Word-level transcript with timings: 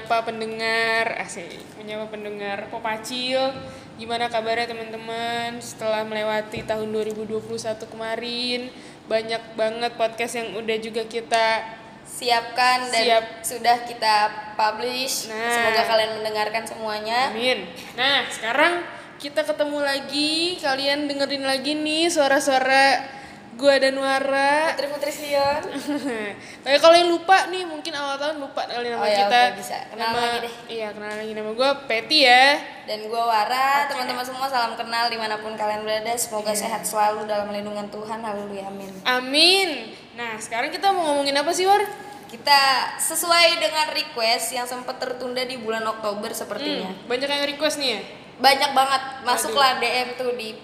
menyapa 0.00 0.24
pendengar 0.24 1.04
asik 1.20 1.60
menyapa 1.76 2.08
pendengar 2.08 2.58
Popacil 2.72 3.52
gimana 4.00 4.32
kabarnya 4.32 4.72
teman-teman 4.72 5.60
setelah 5.60 6.00
melewati 6.08 6.64
tahun 6.64 6.88
2021 6.88 7.36
kemarin 7.84 8.72
banyak 9.04 9.42
banget 9.60 9.92
podcast 10.00 10.40
yang 10.40 10.56
udah 10.56 10.76
juga 10.80 11.04
kita 11.04 11.76
siapkan 12.08 12.88
dan 12.88 13.04
Siap. 13.04 13.24
sudah 13.44 13.76
kita 13.84 14.14
publish. 14.56 15.28
Nah. 15.28 15.52
Semoga 15.52 15.82
kalian 15.84 16.10
mendengarkan 16.18 16.64
semuanya. 16.66 17.30
Amin. 17.30 17.70
Nah, 17.94 18.26
sekarang 18.26 18.82
kita 19.20 19.46
ketemu 19.46 19.78
lagi. 19.78 20.58
Kalian 20.58 21.06
dengerin 21.06 21.44
lagi 21.46 21.78
nih 21.78 22.10
suara-suara 22.10 23.19
gua 23.60 23.76
dan 23.76 23.92
Wara. 23.94 24.72
Putri 24.72 24.88
Putri 24.88 25.12
Sion. 25.12 25.62
Tapi 26.64 26.76
kalau 26.80 26.96
yang 26.96 27.12
lupa 27.12 27.44
nih, 27.46 27.62
mungkin 27.62 27.92
awal 27.92 28.16
tahun 28.16 28.40
lupa 28.40 28.64
kali 28.64 28.88
nama 28.88 29.04
Oh 29.04 29.06
ya, 29.06 29.18
kita. 29.22 29.40
oke, 29.44 29.56
bisa. 29.60 29.76
Kenalan 29.86 30.00
nama, 30.08 30.20
lagi 30.24 30.38
deh. 30.40 30.54
Iya, 30.66 30.88
kenalan 30.90 31.16
lagi 31.20 31.32
nama 31.36 31.50
gua 31.52 31.70
Peti 31.84 32.18
ya. 32.24 32.46
Dan 32.88 32.98
gue 33.04 33.22
Wara, 33.22 33.86
teman-teman 33.86 34.24
semua 34.24 34.48
salam 34.48 34.72
kenal 34.74 35.06
di 35.06 35.14
mana 35.14 35.36
pun 35.36 35.52
kalian 35.52 35.84
berada. 35.84 36.10
Semoga 36.16 36.50
Iya. 36.50 36.64
sehat 36.64 36.82
selalu 36.82 37.28
dalam 37.28 37.52
lindungan 37.52 37.86
Tuhan. 37.86 38.18
Haleluya, 38.18 38.66
amin. 38.66 38.90
Amin. 39.04 39.68
Nah, 40.12 40.34
sekarang 40.36 40.72
kita 40.72 40.90
mau 40.90 41.06
ngomongin 41.06 41.36
apa 41.36 41.52
sih, 41.52 41.64
War? 41.64 41.84
Kita 42.26 42.60
sesuai 42.96 43.58
dengan 43.58 43.90
request 43.90 44.52
yang 44.52 44.64
sempat 44.64 44.96
tertunda 44.96 45.42
di 45.42 45.58
bulan 45.58 45.82
Oktober 45.84 46.30
sepertinya. 46.30 46.88
Hmm, 46.88 47.06
banyak 47.06 47.26
yang 47.26 47.44
request 47.44 47.76
nih 47.76 47.90
ya. 47.90 48.00
Banyak 48.38 48.70
banget. 48.70 49.02
Masuklah 49.22 49.76
DM 49.76 50.14
tuh 50.14 50.32
di 50.34 50.54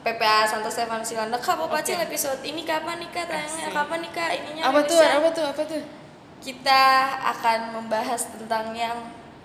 PPA 0.00 0.48
Santo 0.48 0.72
Stefan 0.72 1.04
Silanda. 1.04 1.36
Kak, 1.36 1.60
Bapak 1.60 1.84
Cil 1.84 2.00
episode 2.00 2.40
ini 2.42 2.64
kapan 2.64 3.00
nih 3.04 3.10
Kak? 3.12 3.28
Tayangnya 3.28 3.68
kapan 3.68 3.98
nih 4.00 4.12
Kak? 4.16 4.30
Ininya 4.32 4.62
Apa 4.72 4.80
tuh? 4.84 4.96
rilisnya?" 4.96 5.18
Apa 5.20 5.28
tuh? 5.32 5.46
Apa 5.52 5.62
tuh? 5.68 5.82
Kita 6.40 6.82
akan 7.36 7.58
membahas 7.76 8.22
tentang 8.32 8.72
yang 8.72 8.96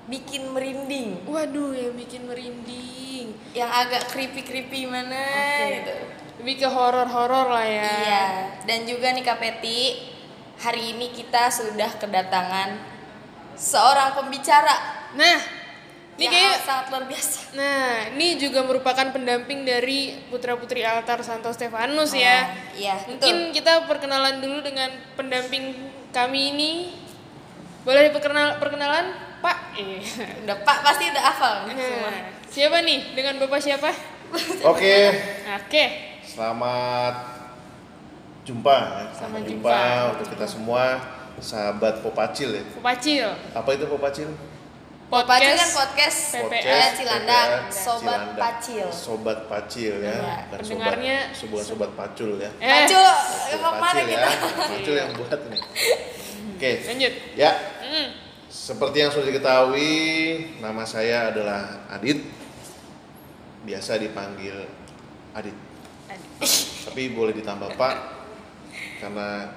bikin 0.07 0.47
merinding. 0.55 1.27
Waduh, 1.27 1.75
yang 1.75 1.93
bikin 1.99 2.23
merinding. 2.23 3.35
Yang 3.51 3.71
agak 3.71 4.03
creepy-creepy 4.15 4.87
mana 4.87 5.19
Oke. 5.19 5.67
gitu. 5.83 5.95
Lebih 6.39 6.55
ke 6.63 6.67
horor-horor 6.71 7.47
lah 7.51 7.67
ya. 7.67 7.91
Iya. 7.91 8.25
Dan 8.63 8.87
juga 8.87 9.11
nih 9.11 9.23
Kak 9.27 9.39
Peti, 9.43 10.07
hari 10.63 10.95
ini 10.95 11.11
kita 11.11 11.51
sudah 11.51 11.91
kedatangan 11.99 12.79
seorang 13.55 14.15
pembicara 14.15 14.95
Nah, 15.15 15.39
ini 16.15 16.31
yang 16.31 16.31
kayak 16.31 16.63
sangat 16.63 16.85
luar 16.95 17.03
biasa. 17.11 17.39
Nah, 17.59 17.91
ini 18.15 18.27
juga 18.39 18.63
merupakan 18.63 19.07
pendamping 19.11 19.67
dari 19.67 20.15
putra-putri 20.31 20.79
altar 20.87 21.19
Santo 21.19 21.51
Stefanus 21.51 22.15
ya. 22.15 22.47
Oh, 22.47 22.79
iya, 22.79 22.95
Mungkin 23.03 23.51
kita 23.51 23.83
perkenalan 23.83 24.39
dulu 24.39 24.63
dengan 24.63 24.95
pendamping 25.19 25.75
kami 26.15 26.55
ini. 26.55 26.71
Boleh 27.83 28.07
diperkenal 28.07 28.63
perkenalan, 28.63 29.11
Pak? 29.43 29.75
Iya. 29.75 29.99
Udah 30.47 30.57
Pak 30.63 30.77
pasti 30.87 31.11
udah 31.11 31.23
hafal 31.35 31.55
semua. 31.67 32.09
Nah, 32.09 32.23
siapa 32.47 32.77
nih? 32.81 33.11
Dengan 33.11 33.35
Bapak 33.35 33.59
siapa? 33.59 33.91
Oke, 34.71 34.97
Oke. 35.67 35.83
selamat 36.25 37.15
jumpa 38.47 38.73
ya. 38.73 38.87
Selamat 38.87 39.13
Selamat 39.13 39.41
jumpa. 39.45 39.69
jumpa 39.69 40.11
untuk 40.15 40.27
kita 40.31 40.47
semua 40.47 40.83
sahabat 41.43 41.99
Popacil 41.99 42.49
ya. 42.55 42.63
Popacil. 42.71 43.27
Apa 43.51 43.69
itu 43.75 43.85
Popacil? 43.85 44.54
Pacil 45.05 45.53
kan 45.53 45.69
podcast 45.71 46.19
PPA 46.33 46.79
Cilandak, 46.91 47.47
Sobat 47.69 48.01
Cilandak. 48.01 48.35
Pacil. 48.35 48.87
Sobat 48.89 49.39
Pacil 49.45 49.93
ya. 50.01 50.17
Iya, 50.17 50.37
Dan 50.49 50.59
pendengarnya 50.59 51.17
sobat, 51.21 51.37
sebuah 51.37 51.63
sobat 51.63 51.91
pacul 51.93 52.31
ya. 52.35 52.49
Eh, 52.57 52.65
Pacul, 52.65 53.05
Pacul, 53.05 53.59
mana 53.61 53.79
Pacil 53.79 54.03
kita? 54.03 54.17
ya. 54.19 54.31
Pacul 54.65 54.95
yang 54.97 55.11
buat 55.13 55.39
ini. 55.41 55.57
Oke. 56.55 56.71
lanjut. 56.87 57.13
Ya, 57.35 57.51
Hmm. 57.77 58.07
seperti 58.47 58.97
yang 58.97 59.11
sudah 59.13 59.27
diketahui, 59.27 59.91
nama 60.57 60.83
saya 60.83 61.29
adalah 61.29 61.85
Adit. 61.87 62.25
Biasa 63.61 63.97
dipanggil 63.97 64.65
Adit. 65.31 65.53
Tapi 66.83 67.11
boleh 67.11 67.31
ditambah 67.31 67.77
Pak 67.77 67.95
karena 68.99 69.53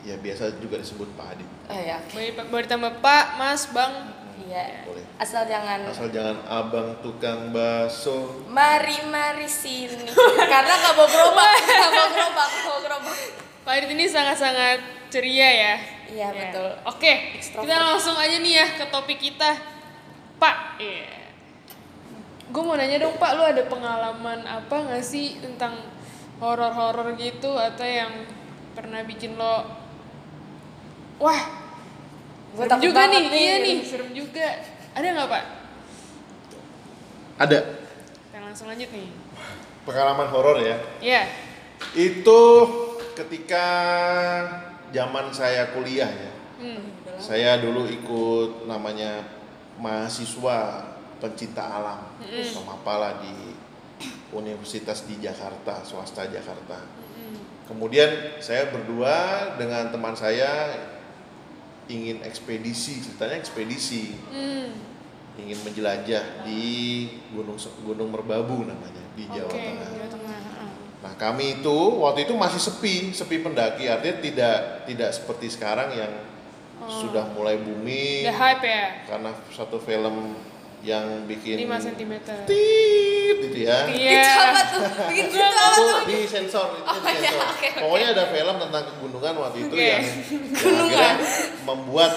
ya 0.00 0.14
biasa 0.16 0.58
juga 0.58 0.76
disebut 0.76 1.06
Pak 1.14 1.26
Adit. 1.32 1.48
Oh 1.66 1.76
ya. 1.76 2.02
Boleh, 2.10 2.28
boleh 2.44 2.64
ditambah 2.64 2.92
Pak, 2.98 3.24
Mas, 3.36 3.70
Bang. 3.70 3.94
Iya. 4.38 4.86
Boleh. 4.86 5.04
Asal 5.18 5.44
jangan 5.44 5.82
Asal 5.82 6.08
jangan 6.08 6.38
abang 6.46 6.94
tukang 7.02 7.50
bakso. 7.50 8.46
mari 8.46 8.94
mari 9.06 9.50
sini. 9.50 10.06
Karena 10.46 10.72
gak 10.78 10.94
bawa 10.94 11.08
gerobak, 11.08 11.52
gak 11.82 11.90
bawa 11.90 12.08
gerobak, 12.14 12.48
gak 12.48 12.62
bawa 12.62 12.78
gerobak. 12.86 13.16
Pak 13.66 13.72
Adit 13.74 13.90
ini 13.92 14.06
sangat-sangat 14.06 14.78
ceria 15.10 15.48
ya. 15.50 15.74
Iya, 16.08 16.28
betul. 16.32 16.70
Oke, 16.88 17.36
Extrovert. 17.36 17.68
kita 17.68 17.76
langsung 17.76 18.16
aja 18.16 18.36
nih 18.38 18.54
ya 18.56 18.66
ke 18.78 18.84
topik 18.88 19.18
kita. 19.18 19.50
Pak, 20.38 20.56
iya. 20.80 21.10
Gue 22.48 22.62
mau 22.64 22.80
nanya 22.80 22.96
dong 22.96 23.20
Pak, 23.20 23.36
lu 23.36 23.44
ada 23.44 23.60
pengalaman 23.68 24.40
apa 24.46 24.72
nggak 24.72 25.04
sih 25.04 25.36
tentang 25.36 25.76
horor-horor 26.38 27.12
gitu 27.18 27.58
atau 27.58 27.84
yang 27.84 28.24
pernah 28.72 29.02
bikin 29.02 29.34
lo 29.34 29.66
wah 31.18 31.40
Serem 32.56 32.68
takut 32.68 32.84
juga 32.84 33.00
nih, 33.06 33.22
nih. 33.28 33.40
iya 33.40 33.54
nih 33.62 33.76
serem 33.84 34.10
juga 34.16 34.46
ada 34.94 35.06
nggak 35.06 35.28
Pak? 35.28 35.44
Ada 37.38 37.58
Kita 38.28 38.38
langsung 38.42 38.66
lanjut 38.66 38.90
nih. 38.90 39.08
pengalaman 39.86 40.28
horor 40.28 40.58
ya. 40.60 40.76
Iya. 41.00 41.22
Itu 41.94 42.40
ketika 43.16 43.66
zaman 44.92 45.32
saya 45.32 45.72
kuliah 45.72 46.10
ya. 46.10 46.32
Hmm. 46.58 46.82
Saya 47.18 47.62
dulu 47.62 47.86
ikut 47.86 48.66
namanya 48.66 49.22
mahasiswa 49.78 50.90
pencinta 51.18 51.62
alam 51.62 52.14
sama 52.46 52.78
apalah 52.78 53.22
di 53.22 53.54
universitas 54.34 55.06
di 55.06 55.18
Jakarta, 55.22 55.82
swasta 55.82 56.26
Jakarta. 56.26 56.78
Kemudian 57.68 58.40
saya 58.40 58.72
berdua 58.72 59.54
dengan 59.60 59.92
teman 59.92 60.16
saya 60.16 60.72
ingin 61.88 62.20
ekspedisi, 62.20 63.00
ceritanya 63.00 63.40
ekspedisi, 63.40 64.12
Hmm. 64.28 64.70
ingin 65.36 65.58
menjelajah 65.64 66.44
di 66.44 66.62
Gunung 67.32 67.56
Gunung 67.80 68.08
Merbabu 68.12 68.62
namanya 68.62 69.02
di 69.14 69.24
Jawa 69.24 69.48
Tengah. 69.48 69.88
Jawa 69.88 70.08
Tengah. 70.10 70.40
Nah 70.98 71.14
kami 71.14 71.62
itu 71.62 71.78
waktu 72.02 72.26
itu 72.26 72.34
masih 72.34 72.58
sepi, 72.58 73.14
sepi 73.14 73.38
pendaki 73.38 73.86
artinya 73.86 74.18
tidak 74.18 74.56
tidak 74.84 75.10
seperti 75.14 75.46
sekarang 75.48 75.94
yang 75.94 76.12
sudah 76.90 77.22
mulai 77.34 77.58
booming 77.58 78.22
Udah 78.26 78.38
hype 78.38 78.64
ya? 78.64 78.84
karena 79.06 79.30
satu 79.50 79.78
film 79.78 80.34
yang 80.80 81.26
bikin 81.26 81.58
5 81.66 81.86
cm. 81.90 82.12
Gitu 83.36 83.58
ya. 83.58 83.76
Iya. 83.84 84.22
Itu 84.24 84.40
apa 84.40 84.60
tuh? 84.64 84.82
Bikin 85.08 85.26
gitu 85.28 85.36
apa 85.38 85.60
Itu 85.60 85.82
tuh? 85.84 85.98
di 86.06 86.16
sensor 86.24 86.66
itu 86.72 86.84
Oh, 86.84 86.96
di 86.96 87.10
iya, 87.12 87.20
sensor. 87.28 87.44
oke, 87.44 87.66
oke. 87.68 87.68
Pokoknya 87.84 88.08
ada 88.12 88.24
film 88.30 88.56
tentang 88.58 88.84
kegunungan 88.88 89.34
waktu 89.36 89.58
itu 89.60 89.74
Oke. 89.74 89.84
yang, 89.84 90.02
yang 90.02 90.76
akhirnya 90.80 91.10
membuat 91.64 92.12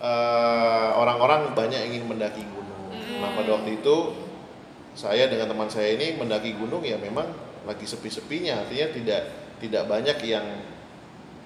eh, 0.00 0.88
orang-orang 0.94 1.40
banyak 1.52 1.80
ingin 1.88 2.04
mendaki 2.06 2.42
gunung. 2.44 2.82
Nah 3.20 3.30
pada 3.34 3.50
waktu 3.56 3.70
itu 3.76 3.96
saya 4.94 5.26
dengan 5.26 5.46
teman 5.48 5.68
saya 5.68 5.94
ini 5.94 6.14
mendaki 6.14 6.54
gunung 6.54 6.82
ya 6.82 6.98
memang 6.98 7.30
lagi 7.62 7.84
sepi-sepinya 7.84 8.66
artinya 8.66 8.86
tidak 8.90 9.22
tidak 9.60 9.82
banyak 9.86 10.16
yang 10.24 10.46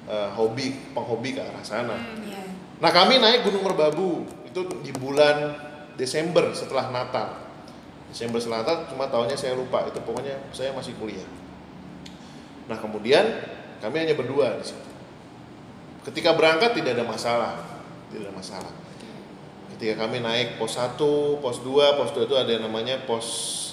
eh, 0.07 0.29
hobi 0.33 0.93
penghobi 0.93 1.35
ke 1.35 1.43
arah 1.43 1.65
sana. 1.65 1.97
Iya. 2.23 2.43
Nah 2.75 2.91
kami 2.91 3.19
naik 3.19 3.47
Gunung 3.47 3.63
Merbabu 3.63 4.23
itu 4.45 4.61
di 4.83 4.91
bulan 4.93 5.55
Desember 5.95 6.51
setelah 6.53 6.91
Natal. 6.91 7.44
Desember 8.15 8.39
setelah 8.39 8.63
Natal 8.63 8.87
cuma 8.87 9.11
tahunnya 9.11 9.35
saya 9.35 9.59
lupa. 9.59 9.83
Itu 9.91 9.99
pokoknya 10.07 10.39
saya 10.55 10.71
masih 10.71 10.95
kuliah. 11.03 11.27
Nah 12.71 12.79
kemudian 12.79 13.27
kami 13.83 14.07
hanya 14.07 14.15
berdua 14.15 14.55
di 14.63 14.71
situ. 14.71 14.91
Ketika 16.07 16.39
berangkat 16.39 16.79
tidak 16.79 16.95
ada 16.95 17.03
masalah, 17.03 17.59
tidak 18.15 18.31
ada 18.31 18.33
masalah. 18.39 18.73
Ketika 19.75 20.07
kami 20.07 20.23
naik 20.23 20.63
pos 20.63 20.79
1, 20.79 20.95
pos 21.43 21.59
2, 21.67 21.99
pos 21.99 22.15
2 22.15 22.31
itu 22.31 22.37
ada 22.39 22.51
yang 22.55 22.63
namanya 22.63 23.03
pos 23.03 23.27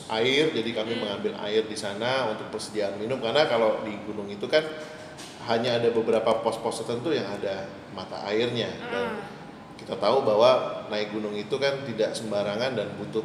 air, 0.09 0.49
jadi 0.49 0.73
kami 0.73 0.97
mengambil 0.97 1.37
air 1.45 1.61
di 1.69 1.77
sana 1.77 2.33
untuk 2.33 2.49
persediaan 2.49 2.97
minum. 2.97 3.21
Karena 3.21 3.45
kalau 3.45 3.85
di 3.85 3.93
gunung 4.09 4.25
itu 4.25 4.49
kan 4.49 4.65
hanya 5.45 5.77
ada 5.77 5.93
beberapa 5.93 6.41
pos-pos 6.41 6.81
tertentu 6.81 7.13
yang 7.13 7.29
ada 7.29 7.69
mata 7.93 8.17
airnya. 8.25 8.73
Dan 8.89 9.21
kita 9.77 10.01
tahu 10.01 10.25
bahwa 10.25 10.81
naik 10.89 11.13
gunung 11.13 11.37
itu 11.37 11.53
kan 11.61 11.85
tidak 11.85 12.17
sembarangan 12.17 12.73
dan 12.73 12.89
butuh 12.97 13.21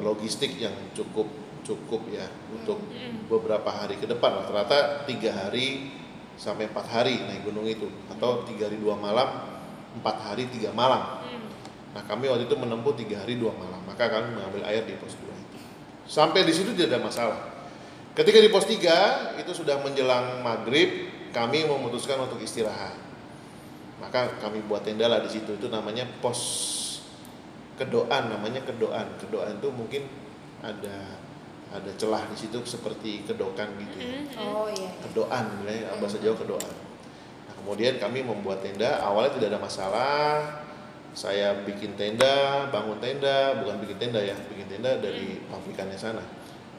logistik 0.00 0.56
yang 0.58 0.74
cukup 0.94 1.26
cukup 1.68 2.08
ya 2.08 2.24
untuk 2.48 2.80
beberapa 3.28 3.68
hari 3.68 4.00
ke 4.00 4.08
depan. 4.08 4.40
Rata-rata 4.40 5.04
tiga 5.04 5.36
hari 5.36 5.92
sampai 6.40 6.70
empat 6.72 6.86
hari 6.88 7.20
naik 7.28 7.44
gunung 7.44 7.68
itu. 7.68 7.90
Atau 8.08 8.48
tiga 8.48 8.72
hari 8.72 8.80
dua 8.80 8.96
malam 8.96 9.58
empat 10.00 10.16
hari 10.24 10.48
tiga 10.48 10.72
malam. 10.72 11.20
Nah 11.92 12.02
kami 12.04 12.28
waktu 12.28 12.48
itu 12.48 12.56
menempuh 12.56 12.94
tiga 12.96 13.20
hari 13.20 13.36
dua 13.36 13.52
malam. 13.52 13.80
Maka 13.84 14.08
kami 14.08 14.36
mengambil 14.36 14.62
air 14.68 14.86
di 14.86 14.94
pos 14.94 15.16
2 15.18 15.26
itu. 15.26 15.58
Sampai 16.06 16.46
di 16.46 16.54
situ 16.54 16.70
tidak 16.76 16.94
ada 16.94 17.00
masalah. 17.02 17.40
Ketika 18.14 18.38
di 18.38 18.46
pos 18.52 18.62
3 18.62 19.42
itu 19.42 19.52
sudah 19.52 19.82
menjelang 19.82 20.44
maghrib 20.44 21.10
kami 21.34 21.66
memutuskan 21.66 22.20
untuk 22.22 22.38
istirahat. 22.38 22.94
Maka 23.98 24.38
kami 24.38 24.62
buat 24.70 24.86
tenda 24.86 25.10
lah 25.10 25.18
di 25.18 25.30
situ. 25.32 25.58
Itu 25.58 25.66
namanya 25.66 26.06
pos 26.22 26.38
kedoan 27.78 28.34
namanya 28.34 28.60
kedoan 28.66 29.06
kedoan 29.22 29.54
itu 29.56 29.68
mungkin 29.70 30.02
ada 30.60 31.16
ada 31.68 31.90
celah 32.00 32.24
di 32.32 32.36
situ 32.36 32.58
seperti 32.64 33.28
kedokan 33.28 33.76
gitu 33.78 33.96
ya. 34.00 34.12
Oh 34.40 34.66
iya. 34.72 34.90
kedoan 35.04 35.44
ya 35.68 35.94
bahasa 36.00 36.18
Jawa 36.18 36.36
kedoan 36.40 36.64
nah, 37.46 37.54
kemudian 37.62 38.00
kami 38.00 38.24
membuat 38.24 38.64
tenda. 38.64 38.98
Awalnya 39.04 39.36
tidak 39.38 39.48
ada 39.54 39.60
masalah. 39.60 40.26
Saya 41.12 41.56
bikin 41.64 41.94
tenda 41.94 42.66
bangun 42.72 42.98
tenda. 42.98 43.60
Bukan 43.60 43.84
bikin 43.84 43.98
tenda 44.00 44.20
ya 44.20 44.36
bikin 44.48 44.66
tenda 44.68 44.96
dari 44.98 45.40
pabrikannya 45.46 45.98
sana. 45.98 46.24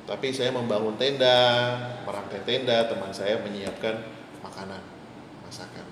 Tapi 0.10 0.34
saya 0.34 0.50
membangun 0.50 0.98
tenda 0.98 1.38
merangkai 2.10 2.42
tenda. 2.44 2.90
Teman 2.90 3.14
saya 3.14 3.38
menyiapkan 3.46 4.02
makanan 4.42 4.82
masakan. 5.46 5.86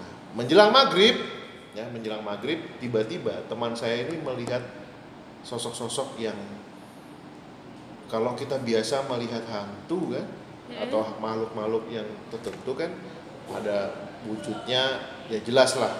Nah 0.00 0.12
menjelang 0.32 0.72
maghrib 0.72 1.33
ya 1.74 1.84
menjelang 1.90 2.22
maghrib 2.22 2.62
tiba-tiba 2.78 3.44
teman 3.50 3.74
saya 3.74 4.06
ini 4.06 4.22
melihat 4.22 4.62
sosok-sosok 5.42 6.16
yang 6.22 6.38
kalau 8.08 8.32
kita 8.38 8.62
biasa 8.62 9.10
melihat 9.10 9.42
hantu 9.50 10.14
kan 10.14 10.26
atau 10.70 11.04
makhluk-makhluk 11.20 11.90
yang 11.92 12.06
tertentu 12.32 12.72
kan 12.72 12.90
ada 13.52 13.92
wujudnya 14.24 15.02
ya 15.28 15.38
jelas 15.44 15.76
lah. 15.76 15.92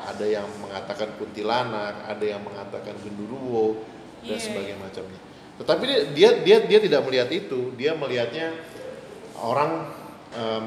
Ada 0.00 0.24
yang 0.26 0.48
mengatakan 0.58 1.12
kuntilanak 1.20 2.08
ada 2.08 2.24
yang 2.24 2.40
mengatakan 2.40 2.96
genderuwo 3.04 3.84
dan 4.24 4.36
Iya, 4.36 4.42
sebagainya 4.42 4.76
macamnya. 4.80 5.20
Tetapi 5.60 5.84
dia, 5.86 6.00
dia 6.16 6.30
dia 6.40 6.58
dia 6.64 6.78
tidak 6.80 7.04
melihat 7.04 7.28
itu. 7.32 7.72
Dia 7.76 7.92
melihatnya 7.92 8.56
orang 9.36 9.92
em, 10.32 10.66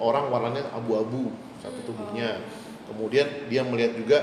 orang 0.00 0.24
warnanya 0.32 0.72
abu-abu 0.72 1.32
satu 1.60 1.78
tubuhnya 1.86 2.40
kemudian 2.92 3.48
dia 3.48 3.64
melihat 3.64 3.96
juga 3.96 4.18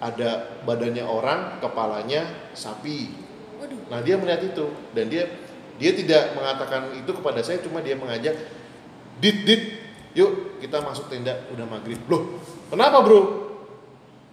ada 0.00 0.60
badannya 0.68 1.04
orang 1.04 1.60
kepalanya 1.60 2.52
sapi 2.52 3.30
Waduh. 3.60 3.80
Nah 3.92 4.00
dia 4.00 4.16
melihat 4.16 4.40
itu 4.40 4.72
dan 4.96 5.12
dia 5.12 5.28
dia 5.76 5.92
tidak 5.92 6.32
mengatakan 6.32 6.96
itu 6.96 7.12
kepada 7.12 7.44
saya, 7.44 7.60
cuma 7.60 7.84
dia 7.84 7.96
mengajak, 7.96 8.36
dit 9.20 9.36
dit, 9.44 9.62
yuk 10.16 10.60
kita 10.60 10.80
masuk 10.80 11.12
tenda 11.12 11.44
udah 11.52 11.64
maghrib. 11.68 12.00
Loh, 12.08 12.40
kenapa 12.72 13.04
bro? 13.04 13.20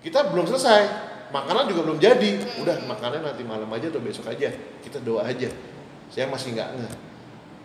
Kita 0.03 0.31
belum 0.31 0.47
selesai, 0.47 0.87
makanan 1.31 1.71
juga 1.71 1.91
belum 1.91 1.99
jadi. 1.99 2.59
Udah 2.63 2.83
makanan 2.87 3.23
nanti 3.23 3.43
malam 3.43 3.67
aja 3.71 3.91
atau 3.91 4.03
besok 4.03 4.31
aja, 4.31 4.51
kita 4.83 5.03
doa 5.03 5.27
aja. 5.27 5.51
Saya 6.11 6.27
masih 6.31 6.55
nggak 6.55 6.69
ngeh. 6.79 6.93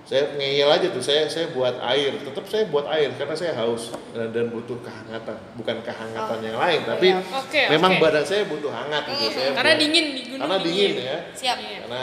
Saya 0.02 0.34
ngeyel 0.34 0.66
aja 0.66 0.90
tuh, 0.90 0.98
saya 0.98 1.30
saya 1.30 1.54
buat 1.54 1.78
air, 1.78 2.10
tetap 2.18 2.42
saya 2.50 2.66
buat 2.66 2.90
air 2.90 3.14
karena 3.14 3.38
saya 3.38 3.54
haus 3.54 3.94
dan, 4.10 4.34
dan 4.34 4.50
butuh 4.50 4.74
kehangatan, 4.82 5.38
bukan 5.54 5.76
kehangatan 5.78 6.38
yang 6.42 6.58
lain, 6.58 6.80
tapi 6.82 7.14
iya. 7.14 7.22
Oke, 7.22 7.62
memang 7.70 7.96
oke. 7.96 8.02
badan 8.02 8.24
saya 8.26 8.42
butuh 8.50 8.74
hangat 8.74 9.06
gitu. 9.14 9.30
Saya 9.30 9.54
Karena 9.54 9.78
buat- 9.78 9.82
dingin 9.86 10.04
di 10.10 10.22
gunung 10.26 10.42
karena 10.42 10.58
dingin 10.58 10.92
ya 10.98 11.18
Siap. 11.38 11.56
Iya. 11.62 11.78
karena 11.86 12.02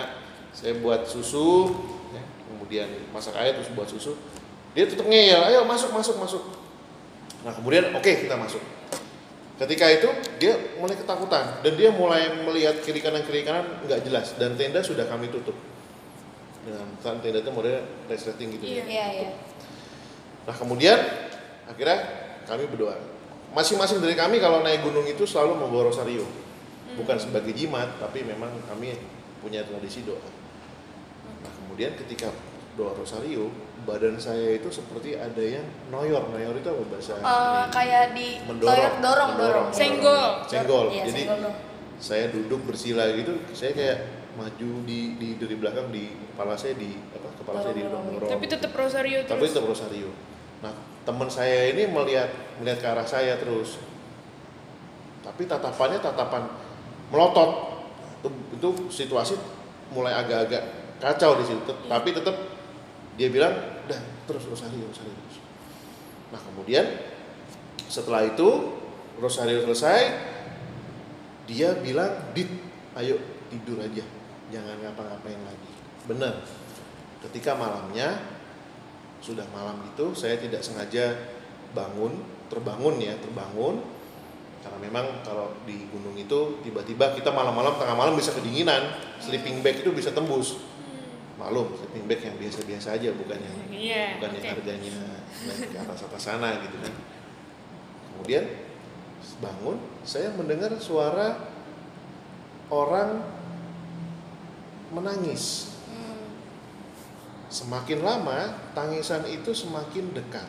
saya 0.55 0.73
buat 0.79 1.01
susu 1.03 1.75
ya, 2.15 2.23
kemudian 2.47 2.87
masak 3.11 3.35
air 3.35 3.51
terus 3.59 3.67
buat 3.75 3.85
susu 3.85 4.15
dia 4.71 4.87
tetap 4.87 5.03
ngeyel 5.03 5.41
ayo 5.51 5.67
masuk 5.67 5.91
masuk 5.91 6.15
masuk 6.17 6.43
nah 7.43 7.51
kemudian 7.51 7.91
oke 7.91 8.07
kita 8.07 8.35
masuk 8.39 8.63
ketika 9.59 9.85
itu 9.91 10.07
dia 10.39 10.55
mulai 10.79 10.95
ketakutan 10.95 11.59
dan 11.59 11.73
dia 11.75 11.91
mulai 11.91 12.31
melihat 12.47 12.79
kiri 12.79 13.03
kanan 13.03 13.27
kiri 13.27 13.43
kanan 13.43 13.83
nggak 13.83 14.07
jelas 14.07 14.39
dan 14.39 14.55
tenda 14.55 14.79
sudah 14.79 15.03
kami 15.03 15.27
tutup 15.27 15.53
dengan 16.63 16.87
kan 16.99 17.23
tenda 17.23 17.39
itu 17.39 17.51
modelnya 17.51 17.83
resleting 18.11 18.55
gitu 18.59 18.63
ya 18.67 18.83
Iya 18.83 19.05
iya. 19.15 19.29
Nah 20.43 20.55
kemudian 20.55 20.97
akhirnya 21.69 21.99
kami 22.49 22.65
berdoa. 22.67 22.97
Masing-masing 23.53 24.01
dari 24.01 24.13
kami 24.13 24.37
kalau 24.37 24.61
naik 24.61 24.85
gunung 24.85 25.05
itu 25.09 25.25
selalu 25.25 25.57
membawa 25.57 25.89
rosario, 25.89 26.21
bukan 26.93 27.17
sebagai 27.17 27.49
jimat, 27.53 27.97
tapi 27.97 28.21
memang 28.21 28.53
kami 28.69 28.93
punya 29.41 29.65
tradisi 29.65 30.05
doa. 30.05 30.21
Nah 31.41 31.51
kemudian 31.63 31.97
ketika 31.97 32.29
doa 32.77 32.93
rosario, 32.93 33.49
badan 33.89 34.21
saya 34.21 34.53
itu 34.53 34.69
seperti 34.69 35.17
ada 35.17 35.41
yang 35.41 35.65
noyor. 35.89 36.29
Noyor 36.29 36.61
itu 36.61 36.69
apa 36.69 36.83
bahasa? 36.93 37.13
Eh, 37.17 37.23
ini? 37.25 37.73
kayak 37.73 38.03
di 38.13 38.27
Mendorong, 38.45 38.69
toilet 38.69 38.95
dorong 39.01 39.29
mendorong. 39.33 39.65
dorong. 39.65 39.67
Senggol. 39.73 40.29
Senggol. 40.45 40.85
Iya, 40.93 41.03
Jadi 41.09 41.21
senggol 41.25 41.53
saya 41.99 42.31
duduk 42.31 42.63
bersila 42.63 43.11
gitu, 43.11 43.43
saya 43.51 43.75
kayak 43.75 43.97
maju 44.37 44.69
di, 44.85 45.17
di 45.17 45.27
dari 45.41 45.55
belakang 45.57 45.89
di 45.89 46.13
kepala 46.33 46.53
saya 46.53 46.77
di 46.77 46.93
apa 47.15 47.29
kepala 47.39 47.59
saya 47.63 47.73
di 47.73 47.83
Dorong-dorong. 47.85 48.19
Dorong. 48.21 48.31
Tapi 48.37 48.45
tetap 48.45 48.71
rosario 48.75 49.19
tapi 49.25 49.45
terus. 49.45 49.51
tetap 49.55 49.65
rosario. 49.65 50.09
Nah 50.61 50.73
teman 51.07 51.29
saya 51.31 51.73
ini 51.73 51.89
melihat 51.89 52.29
melihat 52.61 52.79
ke 52.83 52.87
arah 52.87 53.07
saya 53.07 53.33
terus. 53.41 53.81
Tapi 55.25 55.49
tatapannya 55.49 55.99
tatapan 56.01 56.45
melotot. 57.09 57.81
Itu, 58.19 58.29
itu 58.59 58.69
situasi 58.91 59.39
mulai 59.95 60.11
agak-agak 60.11 60.63
kacau 60.99 61.39
di 61.39 61.45
situ. 61.47 61.61
Tet- 61.63 61.87
tapi 61.87 62.09
tetap 62.11 62.35
dia 63.15 63.31
bilang 63.31 63.55
udah 63.87 63.99
terus 64.29 64.43
rosario 64.45 64.85
rosario 64.85 65.11
terus. 65.11 65.37
Nah 66.29 66.41
kemudian 66.43 66.85
setelah 67.89 68.27
itu 68.27 68.77
rosario 69.17 69.65
selesai 69.65 70.13
dia 71.49 71.73
bilang 71.81 72.29
dit 72.37 72.47
ayo 72.93 73.17
tidur 73.49 73.81
aja 73.81 74.05
jangan 74.49 74.77
ngapa-ngapain 74.81 75.41
lagi. 75.45 75.71
Benar. 76.09 76.41
Ketika 77.29 77.53
malamnya 77.57 78.19
sudah 79.19 79.43
malam 79.51 79.83
itu 79.83 80.15
saya 80.15 80.39
tidak 80.39 80.63
sengaja 80.63 81.15
bangun 81.75 82.23
terbangun 82.49 82.97
ya 82.97 83.13
terbangun. 83.21 83.81
Karena 84.59 84.75
memang 84.83 85.23
kalau 85.23 85.55
di 85.63 85.87
gunung 85.87 86.19
itu 86.19 86.59
tiba-tiba 86.59 87.15
kita 87.15 87.31
malam-malam 87.31 87.79
tengah 87.79 87.95
malam 87.95 88.19
bisa 88.19 88.35
kedinginan. 88.35 88.91
Sleeping 89.23 89.63
bag 89.63 89.79
itu 89.79 89.91
bisa 89.95 90.11
tembus. 90.11 90.59
Maklum 91.39 91.71
sleeping 91.79 92.03
bag 92.11 92.19
yang 92.19 92.35
biasa-biasa 92.35 92.99
aja 92.99 93.15
bukan 93.15 93.39
yang 93.39 93.57
Iya. 93.71 94.03
bukan 94.19 94.31
yang 94.35 94.45
harganya 94.51 94.91
naik 95.47 95.71
ke 95.71 95.77
atas 95.79 96.03
atas 96.03 96.21
sana 96.27 96.59
gitu 96.59 96.75
kan. 96.83 96.91
Kemudian 98.11 98.43
bangun 99.39 99.79
saya 100.03 100.35
mendengar 100.35 100.75
suara 100.83 101.47
orang 102.67 103.38
menangis 104.89 105.73
Hmm. 105.89 106.29
semakin 107.49 107.99
lama 108.01 108.53
tangisan 108.73 109.25
itu 109.25 109.49
semakin 109.51 110.13
dekat 110.13 110.45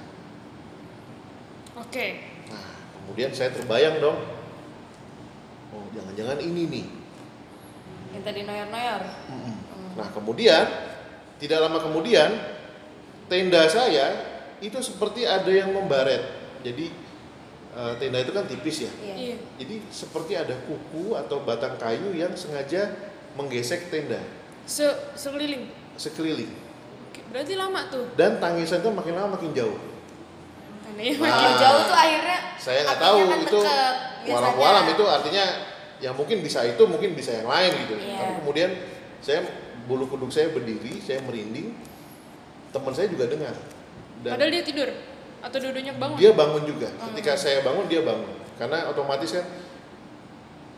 Oke. 1.76 2.06
nah 2.50 2.68
kemudian 3.00 3.30
saya 3.32 3.50
terbayang 3.50 3.96
dong 3.98 4.18
oh 5.70 5.84
jangan-jangan 5.94 6.38
ini 6.42 6.62
nih 6.68 6.86
Yang 8.10 8.24
tadi 8.26 8.40
noyor-noyor. 8.42 9.02
Nah 9.94 10.08
kemudian 10.10 10.66
tidak 11.38 11.58
lama 11.62 11.78
kemudian 11.78 12.26
tenda 13.30 13.70
saya 13.70 14.18
itu 14.58 14.74
seperti 14.82 15.30
ada 15.30 15.46
yang 15.46 15.70
membaret. 15.70 16.18
Jadi 16.66 16.90
eh, 17.70 17.92
tenda 18.02 18.18
itu 18.18 18.34
kan 18.34 18.50
tipis 18.50 18.82
ya. 18.82 18.90
Iya. 18.98 19.38
Jadi 19.62 19.86
seperti 19.94 20.34
ada 20.34 20.58
kuku 20.58 21.14
atau 21.14 21.46
batang 21.46 21.78
kayu 21.78 22.10
yang 22.18 22.34
sengaja 22.34 22.90
menggesek 23.32 23.88
tenda 23.88 24.18
Se 24.64 24.86
sekeliling. 25.14 25.66
sekeliling. 25.94 26.50
Oke, 27.10 27.20
Berarti 27.28 27.54
lama 27.54 27.80
tuh. 27.88 28.06
Dan 28.14 28.38
tangisan 28.38 28.80
itu 28.80 28.90
makin 28.90 29.14
lama 29.14 29.34
makin 29.34 29.50
jauh. 29.50 29.74
Nah, 30.90 30.94
Makin 30.96 31.52
jauh 31.56 31.82
tuh 31.86 31.96
akhirnya 31.96 32.38
Saya 32.58 32.82
nggak 32.84 32.98
tahu 32.98 33.18
kan 33.24 33.38
itu 33.40 33.58
deket, 33.58 33.94
walau 34.28 34.50
biasanya. 34.52 34.58
walam 34.58 34.84
itu 34.86 35.04
artinya 35.06 35.44
yang 36.00 36.14
mungkin 36.14 36.38
bisa 36.40 36.60
itu 36.64 36.82
mungkin 36.84 37.10
bisa 37.14 37.30
yang 37.40 37.48
lain 37.48 37.72
gitu. 37.84 37.94
Iya. 37.96 38.16
Tapi 38.16 38.32
kemudian 38.42 38.70
saya 39.20 39.40
bulu 39.84 40.06
kuduk 40.06 40.30
saya 40.30 40.50
berdiri, 40.50 41.00
saya 41.00 41.18
merinding. 41.22 41.74
Teman 42.70 42.92
saya 42.94 43.10
juga 43.10 43.26
dengar. 43.26 43.54
Dan 44.22 44.30
Padahal 44.36 44.50
dia 44.52 44.62
tidur 44.62 44.88
atau 45.40 45.56
dua-duanya 45.58 45.94
bangun. 45.96 46.16
dia 46.20 46.30
bangun 46.30 46.62
juga. 46.62 46.88
Hmm. 46.94 47.10
Ketika 47.10 47.32
saya 47.34 47.58
bangun 47.64 47.88
dia 47.88 48.04
bangun. 48.04 48.30
Karena 48.54 48.86
otomatis 48.86 49.30
kan 49.32 49.46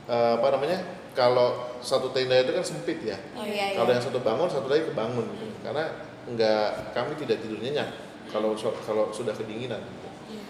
eh, 0.09 0.33
apa 0.39 0.49
namanya? 0.55 0.81
Kalau 1.13 1.77
satu 1.85 2.09
tenda 2.11 2.41
itu 2.41 2.53
kan 2.53 2.65
sempit 2.65 3.05
ya. 3.05 3.19
Oh 3.37 3.45
iya 3.45 3.73
iya. 3.73 3.77
Kalau 3.77 3.91
yang 3.93 4.01
satu 4.01 4.19
bangun, 4.25 4.49
satu 4.49 4.67
lagi 4.67 4.89
kebangun 4.89 5.27
gitu. 5.29 5.47
Karena 5.61 5.85
enggak 6.25 6.95
kami 6.97 7.13
tidak 7.21 7.45
tidur 7.45 7.61
nyenyak 7.61 7.89
kalau 8.33 8.57
so- 8.57 8.73
kalau 8.87 9.13
sudah 9.13 9.37
kedinginan. 9.37 9.83
gitu. 9.85 10.09
Iya. 10.33 10.45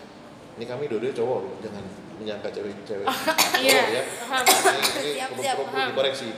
Ini 0.61 0.65
kami 0.71 0.87
dua-duanya 0.87 1.17
cowok 1.19 1.39
loh, 1.43 1.55
jangan 1.65 1.85
menyangka 2.23 2.49
cewek-cewek. 2.55 3.07
Iya. 3.63 3.83
Ya. 3.91 4.03
Ini, 4.07 5.03
ini 5.03 5.11
Siap, 5.19 5.31
perlu, 5.35 5.75
siap, 5.75 5.91
dikoreksi. 5.91 6.29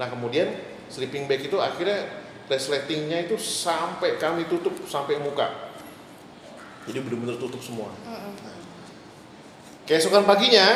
Nah 0.00 0.08
kemudian 0.08 0.48
sleeping 0.88 1.28
bag 1.28 1.44
itu 1.44 1.56
akhirnya 1.60 2.24
resletingnya 2.48 3.28
itu 3.28 3.36
sampai 3.36 4.16
kami 4.16 4.48
tutup 4.48 4.72
sampai 4.88 5.20
muka. 5.20 5.72
Jadi 6.88 6.98
benar-benar 7.04 7.36
tutup 7.36 7.60
semua. 7.60 7.92
Mm-mm. 8.02 8.34
Keesokan 9.82 10.22
paginya, 10.24 10.66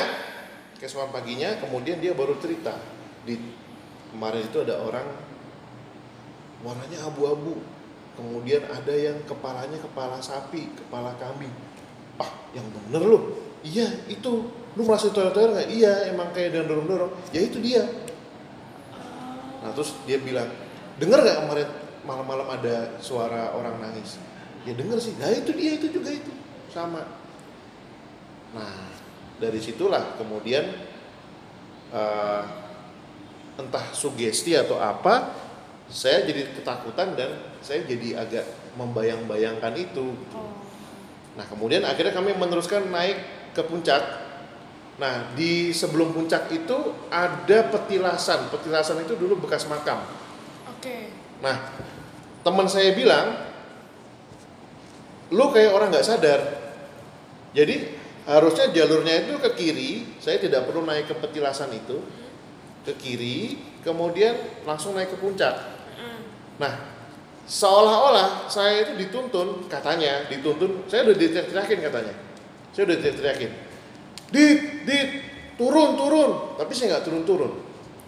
keesokan 0.76 1.12
paginya 1.12 1.56
kemudian 1.60 2.00
dia 2.00 2.12
baru 2.12 2.36
cerita. 2.40 2.76
Di 3.24 3.40
kemarin 4.12 4.44
itu 4.44 4.58
ada 4.62 4.80
orang 4.80 5.08
warnanya 6.64 7.08
abu-abu. 7.08 7.60
Kemudian 8.16 8.64
ada 8.72 8.94
yang 8.96 9.20
kepalanya 9.28 9.76
kepala 9.76 10.16
sapi, 10.24 10.72
kepala 10.72 11.12
kambing. 11.20 11.52
Ah, 12.16 12.32
yang 12.56 12.64
bener 12.72 13.02
loh. 13.04 13.22
iya 13.60 13.92
itu. 14.08 14.48
Lu 14.76 14.84
merasa 14.84 15.08
toyor-toyor 15.12 15.56
nggak? 15.56 15.68
Iya 15.72 16.12
emang 16.12 16.32
kayak 16.32 16.64
dorong-dorong. 16.64 17.12
Ya 17.32 17.44
itu 17.44 17.60
dia. 17.60 17.84
Nah 19.60 19.72
terus 19.72 19.96
dia 20.04 20.20
bilang 20.20 20.48
denger 20.96 21.24
nggak 21.24 21.38
kemarin 21.44 21.68
malam-malam 22.04 22.48
ada 22.56 22.96
suara 23.00 23.52
orang 23.56 23.80
nangis? 23.80 24.16
Ya 24.64 24.72
denger 24.76 24.96
sih. 25.00 25.16
Nah 25.16 25.32
itu 25.32 25.52
dia 25.52 25.76
itu 25.76 25.92
juga 25.92 26.12
itu. 26.12 26.32
Sama. 26.72 27.04
Nah 28.56 28.95
dari 29.36 29.60
situlah 29.60 30.16
kemudian 30.16 30.64
eh, 31.92 32.42
entah 33.56 33.86
sugesti 33.92 34.56
atau 34.56 34.76
apa 34.80 35.32
saya 35.86 36.26
jadi 36.26 36.50
ketakutan 36.56 37.14
dan 37.14 37.30
saya 37.62 37.86
jadi 37.86 38.26
agak 38.26 38.44
membayang-bayangkan 38.76 39.72
itu 39.78 40.12
Nah, 41.36 41.44
kemudian 41.44 41.84
akhirnya 41.84 42.16
kami 42.16 42.32
meneruskan 42.32 42.88
naik 42.88 43.20
ke 43.52 43.60
puncak. 43.60 44.00
Nah, 44.96 45.28
di 45.36 45.76
sebelum 45.76 46.16
puncak 46.16 46.48
itu 46.48 46.76
ada 47.12 47.68
petilasan. 47.68 48.48
Petilasan 48.48 49.04
itu 49.04 49.12
dulu 49.20 49.44
bekas 49.44 49.68
makam. 49.68 50.00
Oke. 50.72 51.12
Nah, 51.44 51.76
teman 52.40 52.64
saya 52.64 52.96
bilang, 52.96 53.36
lu 55.28 55.52
kayak 55.52 55.76
orang 55.76 55.92
nggak 55.92 56.08
sadar. 56.08 56.40
Jadi 57.52 57.95
harusnya 58.26 58.74
jalurnya 58.74 59.24
itu 59.24 59.38
ke 59.38 59.50
kiri. 59.54 59.90
Saya 60.18 60.42
tidak 60.42 60.66
perlu 60.66 60.82
naik 60.82 61.06
ke 61.06 61.14
petilasan 61.14 61.70
itu, 61.72 62.02
ke 62.82 62.92
kiri, 62.98 63.56
kemudian 63.86 64.34
langsung 64.66 64.98
naik 64.98 65.14
ke 65.14 65.18
puncak. 65.22 65.54
Mm. 65.94 66.20
Nah, 66.58 66.74
seolah-olah 67.46 68.50
saya 68.50 68.82
itu 68.82 68.98
dituntun, 68.98 69.70
katanya 69.70 70.26
dituntun, 70.26 70.84
saya 70.90 71.06
udah 71.06 71.16
diteriakin 71.16 71.80
katanya. 71.80 72.14
Saya 72.74 72.82
udah 72.90 72.98
diteriakin. 72.98 73.52
Dit, 74.34 74.84
dit, 74.84 75.10
turun, 75.54 75.94
turun. 75.94 76.58
Tapi 76.58 76.72
saya 76.74 76.98
nggak 76.98 77.04
turun-turun. 77.06 77.52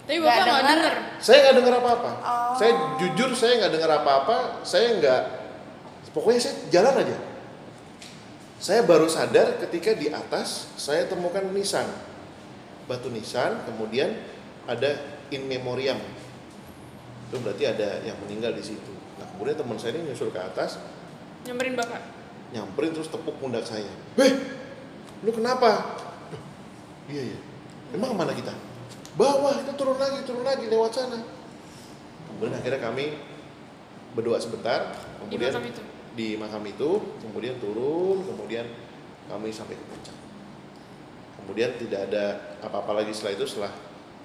Tapi 0.05 0.19
Nggak 0.19 0.41
bapak 0.41 0.45
nggak 0.49 0.65
denger. 0.73 0.95
Saya 1.21 1.39
nggak 1.45 1.57
dengar 1.61 1.75
apa-apa. 1.85 2.11
Oh. 2.21 2.53
Saya 2.57 2.73
jujur 2.97 3.31
saya 3.37 3.53
nggak 3.61 3.73
dengar 3.77 3.91
apa-apa. 4.03 4.37
Saya 4.67 4.97
nggak, 4.99 5.23
pokoknya 6.17 6.41
saya 6.43 6.55
jalan 6.73 6.95
aja. 7.07 7.17
Saya 8.59 8.83
baru 8.83 9.07
sadar 9.07 9.55
ketika 9.63 9.95
di 9.95 10.11
atas 10.11 10.67
saya 10.75 11.07
temukan 11.07 11.47
nisan, 11.55 11.87
batu 12.91 13.07
nisan, 13.07 13.63
kemudian 13.71 14.19
ada 14.67 14.99
in 15.31 15.47
memoriam. 15.47 15.99
Itu 17.31 17.39
berarti 17.39 17.71
ada 17.71 18.03
yang 18.03 18.19
meninggal 18.27 18.59
di 18.59 18.65
situ. 18.67 18.93
Nah 19.21 19.31
kemudian 19.31 19.55
teman 19.55 19.79
saya 19.79 19.95
ini 19.95 20.11
nyusul 20.11 20.35
ke 20.35 20.41
atas, 20.43 20.83
Nyamperin 21.47 21.79
bapak. 21.79 22.03
nyamperin 22.51 22.91
terus 22.97 23.07
tepuk 23.07 23.39
pundak 23.39 23.63
saya. 23.63 23.87
Weh, 24.19 24.33
lu 25.23 25.31
kenapa? 25.31 25.95
Duh, 26.35 26.43
iya 27.15 27.23
iya. 27.31 27.39
Emang 27.95 28.11
ke 28.11 28.17
mana 28.19 28.33
kita? 28.35 28.53
Bawah, 29.15 29.55
kita 29.63 29.73
turun 29.79 30.03
lagi, 30.03 30.27
turun 30.27 30.43
lagi 30.43 30.67
lewat 30.67 30.93
sana. 30.99 31.19
Kemudian 32.27 32.59
akhirnya 32.59 32.81
kami 32.83 33.17
berdoa 34.19 34.39
sebentar, 34.43 34.93
Di 35.29 35.37
kemudian 35.39 35.53
makam 35.55 35.67
itu. 35.71 35.83
Di 36.19 36.35
makam 36.35 36.67
itu, 36.67 36.99
kemudian 37.23 37.63
turun, 37.63 38.27
kemudian 38.27 38.67
kami 39.31 39.55
sampai 39.55 39.79
ke 39.79 39.85
puncak. 39.87 40.17
Kemudian 41.39 41.71
tidak 41.79 42.11
ada 42.11 42.25
apa-apa 42.59 43.01
lagi 43.01 43.15
setelah 43.15 43.39
itu, 43.39 43.47
setelah 43.47 43.73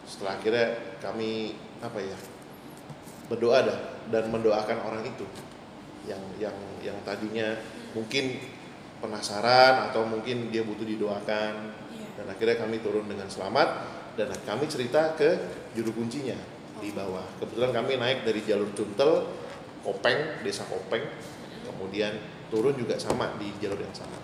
setelah 0.04 0.36
akhirnya 0.36 0.68
kami 1.00 1.56
apa 1.80 2.00
ya 2.02 2.18
berdoa 3.32 3.60
dah 3.64 3.80
dan 4.12 4.28
mendoakan 4.28 4.78
orang 4.84 5.04
itu 5.08 5.24
yang 6.04 6.20
yang 6.36 6.56
yang 6.84 6.98
tadinya 7.08 7.56
mungkin 7.96 8.36
penasaran 9.00 9.88
atau 9.88 10.04
mungkin 10.04 10.52
dia 10.52 10.68
butuh 10.68 10.84
didoakan 10.84 11.72
Iya. 11.94 12.08
dan 12.20 12.26
akhirnya 12.36 12.58
kami 12.60 12.84
turun 12.84 13.06
dengan 13.08 13.30
selamat 13.30 13.70
dan 14.20 14.30
kami 14.44 14.66
cerita 14.70 15.16
ke 15.16 15.40
juru 15.74 15.94
kuncinya 15.96 16.38
di 16.84 16.92
bawah 16.92 17.24
kebetulan 17.40 17.72
kami 17.72 17.96
naik 17.96 18.28
dari 18.28 18.44
jalur 18.44 18.70
Cuntel 18.76 19.30
Kopeng 19.84 20.44
desa 20.44 20.68
Kopeng 20.68 21.04
kemudian 21.84 22.16
turun 22.48 22.72
juga 22.80 22.96
sama 22.96 23.36
di 23.36 23.52
jalur 23.60 23.76
yang 23.76 23.92
sama. 23.92 24.16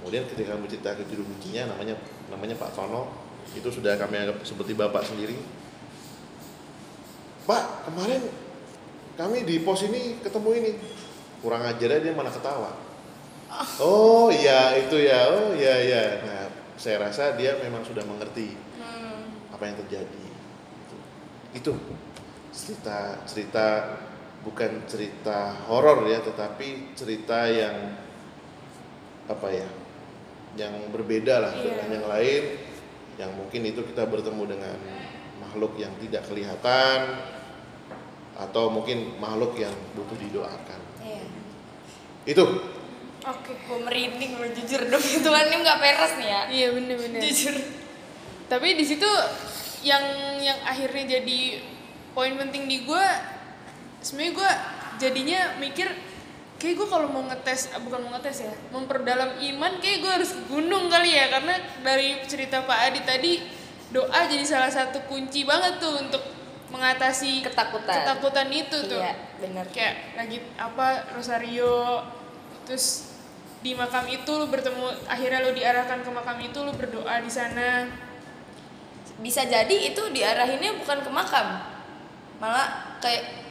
Kemudian 0.00 0.24
ketika 0.24 0.56
kami 0.56 0.64
cerita 0.64 0.96
ke 0.96 1.04
juru 1.12 1.28
kuncinya 1.28 1.76
namanya 1.76 1.92
namanya 2.32 2.56
Pak 2.56 2.72
Tono 2.72 3.12
itu 3.52 3.68
sudah 3.68 4.00
kami 4.00 4.16
anggap 4.16 4.40
seperti 4.48 4.72
bapak 4.72 5.04
sendiri. 5.04 5.36
Pak 7.44 7.84
kemarin 7.84 8.24
kami 9.20 9.44
di 9.44 9.60
pos 9.60 9.84
ini 9.84 10.16
ketemu 10.24 10.50
ini. 10.56 10.72
Kurang 11.44 11.68
ajar 11.68 12.00
aja 12.00 12.00
dia 12.00 12.16
malah 12.16 12.32
ketawa. 12.32 12.72
Oh 13.76 14.32
iya 14.32 14.72
itu 14.80 14.96
ya. 15.04 15.28
Oh 15.28 15.52
iya 15.52 15.74
iya. 15.84 16.02
Nah 16.24 16.48
saya 16.80 16.96
rasa 16.96 17.36
dia 17.36 17.60
memang 17.60 17.84
sudah 17.84 18.00
mengerti 18.08 18.56
Hmm. 18.80 19.52
apa 19.52 19.68
yang 19.68 19.76
terjadi. 19.84 20.24
Itu, 20.80 20.96
itu. 21.52 21.72
Cerita 22.56 23.20
cerita 23.28 23.66
bukan 24.40 24.88
cerita 24.88 25.52
horor 25.68 26.08
ya 26.08 26.24
tetapi 26.24 26.96
cerita 26.96 27.44
yang 27.44 27.92
apa 29.28 29.48
ya 29.52 29.68
yang 30.56 30.90
berbeda 30.90 31.38
lah 31.38 31.52
Iya. 31.54 31.62
dengan 31.62 31.88
yang 32.00 32.06
lain 32.08 32.42
yang 33.20 33.30
mungkin 33.36 33.62
itu 33.68 33.84
kita 33.84 34.08
bertemu 34.08 34.42
dengan 34.48 34.76
makhluk 35.38 35.76
yang 35.76 35.92
tidak 36.00 36.24
kelihatan 36.26 37.20
atau 38.34 38.72
mungkin 38.72 39.20
makhluk 39.20 39.54
yang 39.54 39.72
butuh 39.92 40.16
didoakan 40.16 40.80
Iya. 41.04 41.24
itu 42.26 42.44
Oke. 43.20 43.52
Gue 43.68 43.84
merinding 43.84 44.40
lo 44.40 44.48
jujur 44.48 44.80
dong 44.88 45.04
itu 45.20 45.28
kan 45.28 45.44
ini 45.44 45.60
nggak 45.60 45.76
peres 45.76 46.12
nih 46.16 46.28
ya. 46.32 46.42
Iya 46.48 46.66
bener-bener. 46.72 47.20
Jujur. 47.20 47.52
Tapi 48.48 48.80
di 48.80 48.84
situ 48.88 49.04
yang 49.84 50.00
yang 50.40 50.56
akhirnya 50.64 51.20
jadi 51.20 51.60
poin 52.16 52.32
penting 52.40 52.64
di 52.64 52.88
gue, 52.88 53.06
sebenarnya 54.00 54.32
gue 54.34 54.50
jadinya 54.98 55.40
mikir 55.56 55.88
kayak 56.56 56.74
gue 56.76 56.88
kalau 56.88 57.08
mau 57.08 57.24
ngetes 57.24 57.72
ah, 57.72 57.80
bukan 57.80 58.04
mau 58.04 58.12
ngetes 58.16 58.44
ya 58.44 58.52
memperdalam 58.68 59.40
iman 59.40 59.72
kayak 59.80 59.98
gue 60.04 60.12
harus 60.12 60.30
ke 60.36 60.42
gunung 60.48 60.88
kali 60.88 61.16
ya 61.16 61.32
karena 61.32 61.54
dari 61.80 62.20
cerita 62.24 62.64
Pak 62.64 62.78
Adi 62.90 63.00
tadi 63.00 63.32
doa 63.90 64.20
jadi 64.28 64.44
salah 64.44 64.68
satu 64.68 65.02
kunci 65.08 65.48
banget 65.48 65.80
tuh 65.80 65.98
untuk 65.98 66.20
mengatasi 66.70 67.42
Ketakutan. 67.42 68.06
ketakutan 68.06 68.48
itu 68.52 68.78
tuh 68.86 69.00
Iya, 69.02 69.14
bener. 69.42 69.66
kayak 69.74 70.14
lagi 70.14 70.38
apa 70.54 71.10
rosario 71.16 72.04
terus 72.62 73.10
di 73.60 73.74
makam 73.74 74.06
itu 74.06 74.30
lu 74.30 74.46
bertemu 74.46 74.88
akhirnya 75.04 75.42
lu 75.42 75.52
diarahkan 75.52 76.00
ke 76.00 76.10
makam 76.14 76.38
itu 76.40 76.58
lu 76.62 76.72
berdoa 76.72 77.18
di 77.20 77.28
sana 77.28 77.90
Bisa 79.20 79.44
jadi 79.44 79.92
itu 79.92 80.00
diarahinnya 80.16 80.80
bukan 80.80 81.04
ke 81.04 81.10
makam. 81.12 81.60
Malah 82.40 82.96
kayak 83.04 83.49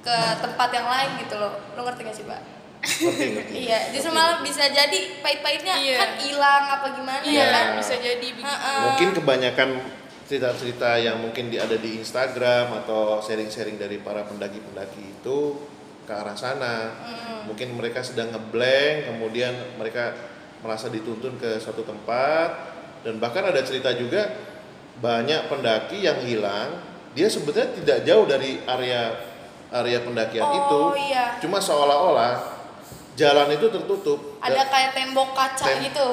ke 0.00 0.16
tempat 0.40 0.68
yang 0.72 0.86
lain 0.88 1.10
gitu 1.20 1.34
loh. 1.36 1.52
Lo 1.76 1.84
ngerti 1.84 2.00
gak 2.06 2.16
sih, 2.16 2.26
Pak? 2.26 2.40
Iya, 3.64 3.92
justru 3.92 4.08
malah 4.08 4.40
bisa 4.40 4.64
jadi 4.72 5.20
pahit-pahitnya 5.20 5.76
Iya. 5.76 5.96
kan 6.00 6.10
hilang 6.16 6.64
apa 6.64 6.86
gimana 6.96 7.20
iya 7.28 7.44
ya 7.44 7.46
kan? 7.52 7.66
bisa 7.76 7.94
jadi 8.00 8.24
begitu 8.24 8.56
mungkin 8.80 9.08
kebanyakan 9.20 9.68
cerita-cerita 10.24 10.96
yang 10.96 11.20
mungkin 11.20 11.52
di, 11.52 11.60
ada 11.60 11.76
di 11.76 12.00
Instagram 12.00 12.72
atau 12.80 13.20
sharing-sharing 13.20 13.76
dari 13.76 14.00
para 14.00 14.24
pendaki-pendaki 14.24 15.20
itu 15.20 15.38
ke 16.06 16.12
arah 16.14 16.38
sana. 16.38 16.94
Mungkin 17.50 17.74
mereka 17.74 18.00
sedang 18.00 18.30
ngeblank, 18.30 19.10
kemudian 19.10 19.52
mereka 19.74 20.14
merasa 20.62 20.86
dituntun 20.86 21.34
ke 21.34 21.58
suatu 21.58 21.82
tempat 21.82 22.48
dan 23.02 23.18
bahkan 23.18 23.42
ada 23.42 23.58
cerita 23.66 23.90
juga 23.92 24.30
banyak 25.02 25.48
pendaki 25.50 26.04
yang 26.04 26.22
hilang, 26.22 26.78
dia 27.16 27.26
sebetulnya 27.26 27.74
tidak 27.82 27.98
jauh 28.06 28.24
dari 28.28 28.60
area 28.68 29.29
area 29.72 29.98
pendakian 30.00 30.42
Oh, 30.42 30.54
itu. 30.56 30.80
iya. 31.04 31.38
Cuma 31.38 31.58
seolah-olah 31.58 32.38
jalan 33.14 33.48
itu 33.50 33.66
tertutup. 33.66 34.18
Ada 34.38 34.66
kayak 34.66 34.90
tembok 34.92 35.30
kaca 35.30 35.64
Tem- 35.64 35.82
gitu. 35.84 36.08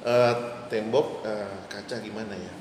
Eh, 0.00 0.34
tembok 0.66 1.20
eh, 1.22 1.52
kaca 1.66 1.96
gimana 1.98 2.32
ya? 2.32 2.52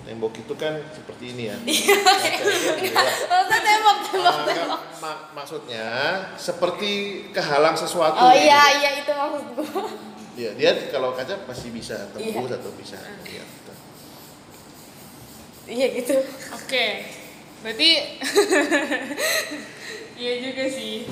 Tembok 0.00 0.32
itu 0.34 0.52
kan 0.54 0.74
seperti 0.90 1.32
ini 1.32 1.42
ya. 1.46 1.56
Iya. 1.60 1.96
Kaca 2.02 2.28
itu 2.30 2.48
adalah- 2.66 3.16
Maksudnya 3.22 3.60
tembok, 3.62 3.96
tembok, 4.02 4.32
Ah, 4.32 4.44
tembok. 4.44 4.80
mak- 4.98 5.24
maksudnya 5.32 5.86
seperti 6.34 6.90
kehalang 7.30 7.72
sesuatu. 7.74 8.16
Oh 8.18 8.32
gitu. 8.32 8.42
iya, 8.42 8.62
iya 8.80 8.90
itu 8.96 9.12
maksud 9.12 9.44
gue. 9.54 9.68
Iya, 10.40 10.56
dia 10.56 10.72
kalau 10.88 11.12
kaca 11.12 11.36
pasti 11.44 11.68
bisa 11.68 12.08
tembus 12.10 12.48
Iya. 12.48 12.56
atau 12.56 12.72
bisa. 12.72 12.96
Iya, 13.22 13.44
gitu. 13.44 13.72
Iya 15.68 15.86
gitu. 15.94 16.16
oke 16.50 16.86
berarti 17.60 17.90
iya 20.20 20.32
juga 20.40 20.64
sih 20.68 21.04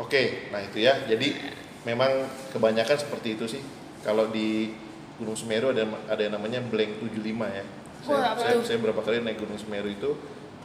Oke, 0.00 0.48
nah 0.48 0.64
itu 0.64 0.80
ya. 0.80 0.96
Jadi 1.04 1.36
memang 1.84 2.24
kebanyakan 2.56 2.96
seperti 2.96 3.36
itu 3.36 3.44
sih. 3.44 3.60
Kalau 4.00 4.32
di 4.32 4.72
Gunung 5.20 5.36
Semeru 5.36 5.76
ada 5.76 5.84
ada 6.08 6.24
yang 6.24 6.40
namanya 6.40 6.64
blank 6.64 7.04
75 7.04 7.20
ya. 7.28 7.64
Saya, 8.00 8.08
Wah, 8.08 8.32
saya, 8.32 8.56
saya 8.64 8.80
berapa 8.80 8.96
kali 9.04 9.20
naik 9.20 9.44
Gunung 9.44 9.60
Semeru 9.60 9.92
itu 9.92 10.16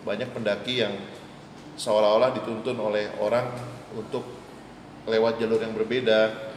banyak 0.08 0.32
pendaki 0.32 0.80
yang 0.80 0.96
seolah-olah 1.76 2.32
dituntun 2.32 2.80
oleh 2.80 3.12
orang 3.20 3.52
untuk 3.92 4.24
lewat 5.04 5.36
jalur 5.44 5.60
yang 5.60 5.76
berbeda. 5.76 6.48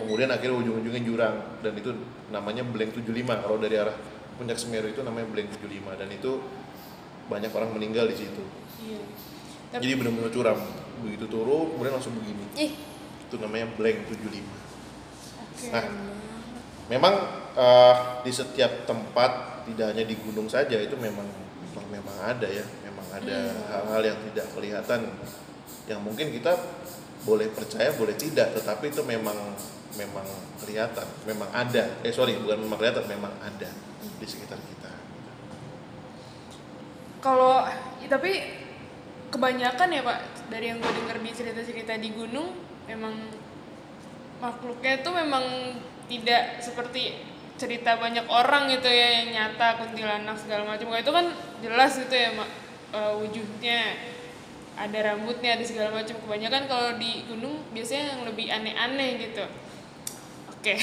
kemudian 0.00 0.32
akhirnya 0.32 0.56
ujung-ujungnya 0.64 1.02
jurang 1.04 1.36
dan 1.60 1.76
itu 1.76 1.92
namanya 2.32 2.64
Blank 2.64 3.04
75 3.04 3.44
kalau 3.44 3.60
dari 3.60 3.76
arah 3.76 3.92
puncak 4.40 4.56
Semeru 4.56 4.88
itu 4.88 5.04
namanya 5.04 5.28
Blank 5.28 5.52
75 5.60 6.00
dan 6.00 6.08
itu 6.08 6.40
banyak 7.28 7.52
orang 7.52 7.70
meninggal 7.76 8.08
di 8.08 8.16
situ. 8.16 8.42
Iya. 8.80 9.04
Tapi- 9.76 9.82
jadi 9.84 9.92
benar-benar 10.00 10.32
curam. 10.32 10.58
Begitu 11.04 11.26
turun 11.28 11.76
kemudian 11.76 11.94
langsung 12.00 12.16
begini. 12.16 12.44
Ih. 12.56 12.72
Itu 13.28 13.36
namanya 13.36 13.68
Blank 13.76 14.08
75 14.08 14.48
Oke. 15.60 15.68
Nah, 15.68 15.84
memang 16.88 17.14
eh, 17.52 17.94
di 18.24 18.32
setiap 18.32 18.88
tempat 18.88 19.62
tidak 19.68 19.92
hanya 19.92 20.04
di 20.08 20.16
gunung 20.16 20.48
saja 20.48 20.80
itu 20.80 20.96
memang 20.96 21.28
memang, 21.70 21.86
memang 22.00 22.16
ada 22.24 22.48
ya, 22.48 22.64
memang 22.82 23.06
ada 23.12 23.38
hal-hal 23.70 24.02
yang 24.02 24.18
tidak 24.32 24.46
kelihatan. 24.56 25.00
Yang 25.86 26.00
mungkin 26.00 26.26
kita 26.32 26.56
boleh 27.22 27.52
percaya 27.52 27.92
boleh 27.94 28.16
tidak, 28.16 28.56
tetapi 28.56 28.90
itu 28.90 29.04
memang 29.04 29.36
memang 30.00 30.26
kelihatan, 30.64 31.06
memang 31.28 31.48
ada. 31.52 32.00
Eh 32.00 32.12
sorry, 32.12 32.40
bukan 32.40 32.64
memang 32.64 32.78
kelihatan, 32.80 33.04
memang 33.04 33.32
ada 33.40 33.68
di 34.00 34.26
sekitar 34.26 34.56
kita. 34.56 34.92
Kalau 37.20 37.68
ya, 38.00 38.08
tapi 38.08 38.32
kebanyakan 39.28 39.88
ya 39.92 40.02
Pak 40.02 40.18
dari 40.48 40.72
yang 40.72 40.80
gue 40.80 40.90
dengar 40.90 41.16
di 41.20 41.30
cerita-cerita 41.30 41.94
di 42.00 42.10
gunung 42.10 42.50
memang 42.88 43.14
makhluknya 44.42 45.04
tuh 45.04 45.14
memang 45.14 45.44
tidak 46.10 46.58
seperti 46.58 47.22
cerita 47.60 48.00
banyak 48.00 48.24
orang 48.26 48.72
gitu 48.72 48.88
ya 48.88 49.20
yang 49.20 49.36
nyata 49.36 49.78
kuntilanak 49.78 50.34
segala 50.40 50.64
macam. 50.64 50.96
Itu 50.96 51.12
kan 51.12 51.28
jelas 51.60 51.92
gitu 52.00 52.14
ya 52.16 52.32
Mak 52.34 52.50
eh, 52.96 53.12
wujudnya 53.20 53.80
ada 54.80 54.98
rambutnya 55.12 55.60
ada 55.60 55.64
segala 55.68 55.92
macam. 55.92 56.16
Kebanyakan 56.24 56.64
kalau 56.66 56.96
di 56.96 57.28
gunung 57.28 57.68
biasanya 57.76 58.16
yang 58.16 58.22
lebih 58.24 58.48
aneh-aneh 58.48 59.10
gitu. 59.28 59.44
Oke. 60.60 60.76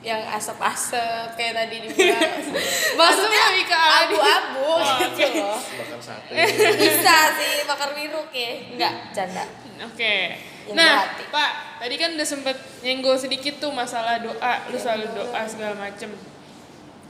yang 0.00 0.20
asap-asap 0.28 1.32
kayak 1.32 1.52
tadi 1.54 1.80
dibilang 1.80 2.20
maksudnya 3.00 3.42
lebih 3.48 3.64
ke 3.64 3.76
abu-abu 3.76 4.68
Oh, 4.76 5.00
gitu 5.00 5.16
oke. 5.16 5.28
loh 5.40 5.56
Bakar 5.56 5.96
sate. 5.98 6.32
bisa 6.76 7.16
sih 7.34 7.52
bakar 7.64 7.92
wiruk 7.92 8.28
ya 8.28 8.52
enggak 8.68 8.92
canda 9.12 9.44
Oke. 9.82 10.36
Yang 10.64 10.76
Nah, 10.76 11.02
berhati. 11.02 11.24
Pak, 11.28 11.50
tadi 11.76 11.94
kan 11.98 12.10
udah 12.14 12.24
sempet 12.24 12.56
nyenggol 12.80 13.16
sedikit 13.16 13.58
tuh 13.58 13.68
masalah 13.68 14.16
doa, 14.16 14.64
lu 14.70 14.78
selalu 14.78 15.12
doa 15.12 15.44
segala 15.44 15.74
macem. 15.74 16.08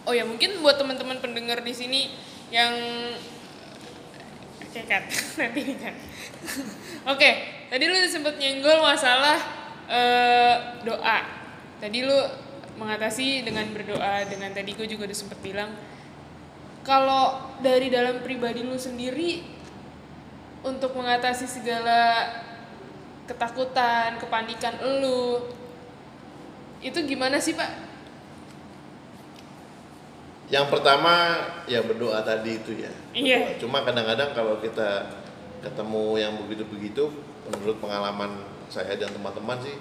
Oh 0.03 0.11
ya, 0.11 0.25
mungkin 0.25 0.59
buat 0.59 0.75
teman-teman 0.75 1.21
pendengar 1.21 1.61
di 1.61 1.71
sini 1.71 2.11
yang 2.49 2.73
Oke 4.65 4.81
nanti 5.39 5.61
nih 5.61 5.77
kan. 5.77 5.95
Oke, 7.07 7.31
tadi 7.69 7.85
lu 7.85 7.95
udah 7.95 8.11
sempet 8.11 8.35
nyenggol 8.41 8.81
masalah 8.81 9.39
eh, 9.87 10.55
doa. 10.83 11.19
Tadi 11.85 12.01
lu 12.01 12.17
mengatasi 12.81 13.45
dengan 13.45 13.69
berdoa, 13.77 14.25
dengan 14.25 14.49
tadi 14.57 14.73
gue 14.73 14.89
juga 14.89 15.05
udah 15.05 15.19
sempet 15.21 15.37
bilang 15.45 15.69
kalau 16.81 17.53
dari 17.61 17.93
dalam 17.93 18.25
pribadi 18.25 18.65
lu 18.65 18.81
sendiri 18.81 19.45
untuk 20.65 20.97
mengatasi 20.97 21.45
segala 21.45 22.25
ketakutan, 23.29 24.17
kepanikan 24.17 24.81
elu 24.81 25.45
itu 26.81 27.05
gimana 27.05 27.37
sih 27.37 27.53
pak? 27.53 27.69
Yang 30.49 30.73
pertama 30.73 31.13
ya 31.69 31.85
berdoa 31.85 32.25
tadi 32.25 32.65
itu 32.65 32.81
ya. 32.81 32.93
Iya. 33.13 33.61
Cuma 33.61 33.85
kadang-kadang 33.85 34.33
kalau 34.33 34.57
kita 34.65 35.21
ketemu 35.61 36.17
yang 36.17 36.33
begitu-begitu, 36.49 37.13
menurut 37.53 37.77
pengalaman 37.77 38.41
saya 38.73 38.97
dan 38.97 39.13
teman-teman 39.13 39.61
sih, 39.61 39.77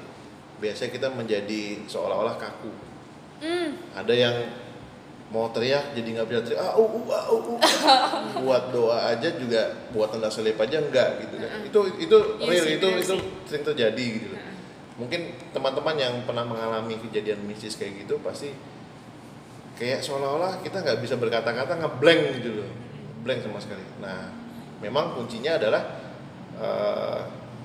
biasanya 0.64 0.92
kita 0.96 1.08
menjadi 1.12 1.84
seolah-olah 1.92 2.40
kaku. 2.40 2.72
Hmm, 3.44 3.76
Ada 3.92 4.14
yang 4.16 4.36
mau 5.28 5.52
teriak 5.52 5.92
jadi 5.92 6.08
nggak 6.16 6.28
bisa 6.32 6.40
teriak, 6.48 6.62
ah, 6.64 6.80
uh, 6.80 6.88
uh, 6.88 7.04
uh, 7.12 7.42
uh. 7.52 7.60
buat 8.40 8.72
doa 8.72 9.12
aja 9.12 9.36
juga, 9.36 9.76
buat 9.92 10.16
tanda 10.16 10.32
selip 10.32 10.56
aja 10.56 10.80
enggak 10.80 11.28
gitu 11.28 11.36
kan. 11.44 11.50
Itu 11.68 11.80
itu 12.00 12.18
Iya 12.40 12.48
real, 12.48 12.64
sih, 12.64 12.74
itu 12.80 12.88
bener 12.88 13.04
itu 13.04 13.16
sering 13.52 13.64
terjadi 13.68 14.06
gitu. 14.16 14.28
loh. 14.32 14.42
Mungkin 15.04 15.22
teman-teman 15.52 15.96
yang 16.00 16.14
pernah 16.24 16.48
mengalami 16.48 16.96
kejadian 17.04 17.44
mistis 17.44 17.76
kayak 17.76 18.08
gitu 18.08 18.24
pasti 18.24 18.56
kayak 19.74 20.06
seolah-olah 20.06 20.62
kita 20.62 20.86
nggak 20.86 21.02
bisa 21.02 21.18
berkata-kata 21.18 21.82
ngeblank 21.82 22.22
gitu 22.40 22.62
loh 22.62 22.70
blank 23.26 23.42
sama 23.42 23.58
sekali 23.58 23.82
nah 23.98 24.30
memang 24.84 25.18
kuncinya 25.18 25.58
adalah 25.58 25.82
eh, 26.60 27.22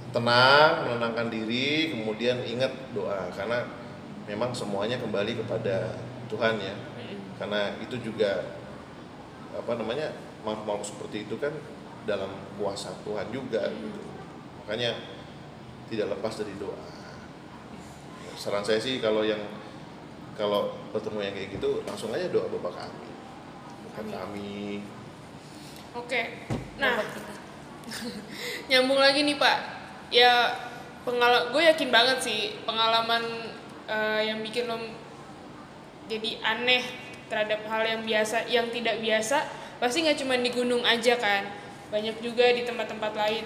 tenang 0.08 0.88
menenangkan 0.88 1.28
diri 1.28 1.92
kemudian 1.92 2.40
ingat 2.44 2.72
doa. 2.92 3.28
Karena 3.32 3.64
memang 4.28 4.52
semuanya 4.52 5.00
kembali 5.00 5.44
kepada 5.44 5.96
Tuhan 6.28 6.60
ya. 6.60 6.74
Karena 7.38 7.76
itu 7.80 7.96
juga 8.02 8.58
apa 9.54 9.72
namanya 9.74 10.12
makhluk-makhluk 10.44 10.86
seperti 10.86 11.26
itu 11.26 11.34
kan 11.40 11.52
dalam 12.04 12.30
kuasa 12.56 12.92
Tuhan 13.04 13.28
juga 13.32 13.68
gitu. 13.68 14.02
Makanya 14.64 14.96
tidak 15.88 16.18
lepas 16.18 16.40
dari 16.40 16.54
doa. 16.60 16.88
Saran 18.38 18.62
saya 18.62 18.78
sih 18.78 19.02
kalau 19.02 19.26
yang 19.26 19.40
kalau 20.38 20.78
bertemu 20.94 21.18
yang 21.18 21.34
kayak 21.34 21.50
gitu 21.58 21.82
langsung 21.82 22.14
aja 22.14 22.30
doa 22.30 22.46
bapak 22.46 22.70
kami 22.78 23.08
bapak 23.98 23.98
Amin. 23.98 24.14
kami 24.14 24.52
oke. 25.98 26.22
Nah, 26.78 27.02
nyambung 28.70 29.02
lagi 29.02 29.26
nih 29.26 29.34
pak. 29.34 29.77
Ya 30.08 30.56
pengal, 31.04 31.52
gue 31.52 31.62
yakin 31.64 31.90
banget 31.92 32.18
sih 32.24 32.40
pengalaman 32.64 33.24
eh, 33.88 34.20
yang 34.28 34.40
bikin 34.40 34.68
lo 34.68 34.80
jadi 36.08 36.40
aneh 36.40 36.84
terhadap 37.28 37.60
hal 37.68 37.84
yang 37.84 38.02
biasa, 38.08 38.48
yang 38.48 38.72
tidak 38.72 39.04
biasa, 39.04 39.44
pasti 39.76 40.00
nggak 40.00 40.18
cuma 40.24 40.40
di 40.40 40.48
gunung 40.48 40.80
aja 40.80 41.20
kan, 41.20 41.44
banyak 41.92 42.16
juga 42.24 42.48
di 42.56 42.64
tempat-tempat 42.64 43.12
lain. 43.12 43.44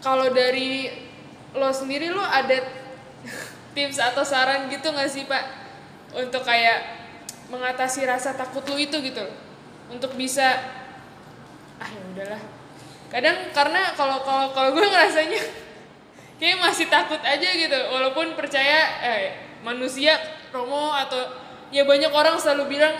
Kalau 0.00 0.32
dari 0.32 0.88
lo 1.52 1.68
sendiri 1.68 2.08
lo 2.08 2.24
ada 2.24 2.64
tips 3.76 4.00
atau 4.00 4.24
saran 4.24 4.72
gitu 4.72 4.88
nggak 4.88 5.10
sih 5.12 5.28
pak 5.28 5.44
untuk 6.16 6.44
kayak 6.44 7.04
mengatasi 7.52 8.08
rasa 8.08 8.32
takut 8.32 8.64
lo 8.64 8.80
itu 8.80 8.96
gitu 9.04 9.24
untuk 9.92 10.16
bisa 10.16 10.56
ah 11.76 11.88
ya 11.88 12.02
udahlah 12.16 12.42
kadang 13.12 13.52
karena 13.52 13.92
kalau 13.92 14.24
kalau 14.24 14.50
kalau 14.50 14.72
gue 14.72 14.82
ngerasanya 14.82 15.36
kayak 16.40 16.56
masih 16.58 16.88
takut 16.88 17.20
aja 17.20 17.48
gitu. 17.52 17.78
Walaupun 17.92 18.32
percaya 18.34 18.78
eh 19.04 19.24
manusia 19.60 20.16
Romo 20.50 20.90
atau 20.90 21.20
ya 21.70 21.84
banyak 21.84 22.10
orang 22.10 22.40
selalu 22.40 22.74
bilang 22.76 22.92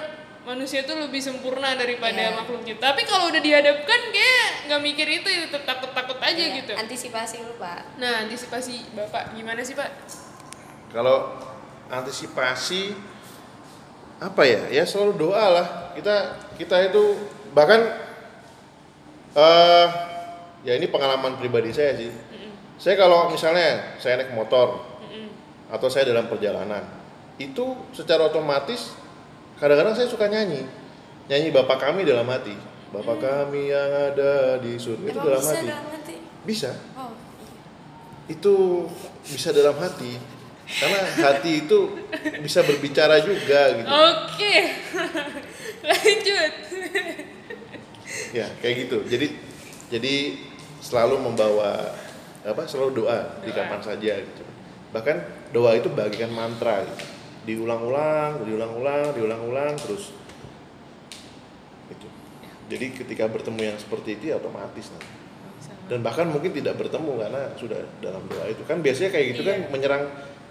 manusia 0.42 0.82
tuh 0.82 0.98
lebih 0.98 1.22
sempurna 1.22 1.78
daripada 1.78 2.18
Iya. 2.18 2.34
makhluknya 2.34 2.74
tapi 2.82 3.06
kalau 3.06 3.30
udah 3.30 3.38
dihadapkan 3.38 4.00
kayak 4.10 4.66
nggak 4.66 4.80
mikir 4.82 5.06
itu 5.06 5.28
ya 5.30 5.46
tetap 5.46 5.78
takut 5.78 5.94
takut 5.94 6.18
aja 6.18 6.34
Iya, 6.34 6.58
gitu. 6.62 6.72
antisipasi 6.74 7.46
lu 7.46 7.54
pak. 7.58 7.98
Nah 8.02 8.26
antisipasi 8.26 8.90
bapak 8.94 9.38
gimana 9.38 9.62
sih 9.62 9.78
pak? 9.78 9.86
Kalau 10.90 11.38
antisipasi 11.86 12.96
apa 14.18 14.42
ya? 14.42 14.66
Ya 14.70 14.82
selalu 14.82 15.30
doa 15.30 15.46
lah. 15.50 15.66
Kita 15.94 16.14
kita 16.58 16.90
itu 16.90 17.22
bahkan 17.54 17.86
eh 19.32 19.86
ya 20.62 20.72
ini 20.76 20.86
pengalaman 20.88 21.36
pribadi 21.40 21.72
saya 21.72 21.96
sih. 21.96 22.12
Saya 22.76 22.98
kalau 22.98 23.30
misalnya 23.30 23.96
saya 24.02 24.18
naik 24.18 24.34
motor 24.34 24.82
Mm-mm. 25.06 25.30
atau 25.70 25.86
saya 25.86 26.10
dalam 26.10 26.26
perjalanan 26.26 26.82
itu 27.38 27.78
secara 27.94 28.26
otomatis 28.26 28.92
kadang-kadang 29.56 29.94
saya 29.94 30.08
suka 30.10 30.26
nyanyi. 30.26 30.66
Nyanyi 31.30 31.48
bapak 31.54 31.78
kami 31.78 32.02
dalam 32.02 32.26
hati. 32.26 32.54
Bapak 32.92 33.24
kami 33.24 33.72
yang 33.72 34.12
ada 34.12 34.60
di 34.60 34.76
surga 34.76 35.06
itu 35.08 35.20
dalam 35.22 35.40
hati. 35.40 35.66
dalam 35.70 35.86
hati? 35.94 36.16
Bisa. 36.44 36.70
Oh 36.98 37.22
itu 38.30 38.86
bisa 39.26 39.50
dalam 39.50 39.74
hati. 39.78 40.18
Karena 40.62 41.00
hati 41.28 41.66
itu 41.66 42.00
bisa 42.40 42.62
berbicara 42.62 43.18
juga 43.20 43.76
gitu. 43.76 43.88
Oke. 43.88 44.56
Lanjut 45.88 46.52
ya 48.32 48.48
kayak 48.64 48.88
gitu 48.88 49.04
jadi 49.06 49.26
jadi 49.92 50.14
selalu 50.80 51.20
membawa 51.20 51.92
apa 52.42 52.66
selalu 52.66 53.04
doa 53.04 53.38
di 53.46 53.52
kapan 53.54 53.78
saja 53.78 54.18
gitu 54.18 54.42
bahkan 54.90 55.22
doa 55.54 55.76
itu 55.78 55.88
bagikan 55.92 56.32
mantra 56.34 56.82
gitu. 56.82 57.04
diulang-ulang 57.46 58.42
diulang-ulang 58.42 59.14
diulang-ulang 59.14 59.74
terus 59.78 60.10
itu 61.92 62.08
jadi 62.72 62.86
ketika 62.90 63.28
bertemu 63.28 63.74
yang 63.74 63.78
seperti 63.78 64.18
itu 64.18 64.32
ya 64.32 64.40
otomatis 64.40 64.90
nanti 64.90 65.22
dan 65.90 66.00
bahkan 66.00 66.24
mungkin 66.30 66.56
tidak 66.56 66.80
bertemu 66.80 67.20
karena 67.20 67.42
sudah 67.60 67.78
dalam 68.00 68.24
doa 68.26 68.48
itu 68.48 68.62
kan 68.64 68.80
biasanya 68.80 69.10
kayak 69.12 69.26
gitu 69.36 69.42
kan 69.44 69.56
Iya. 69.60 69.68
menyerang 69.68 70.04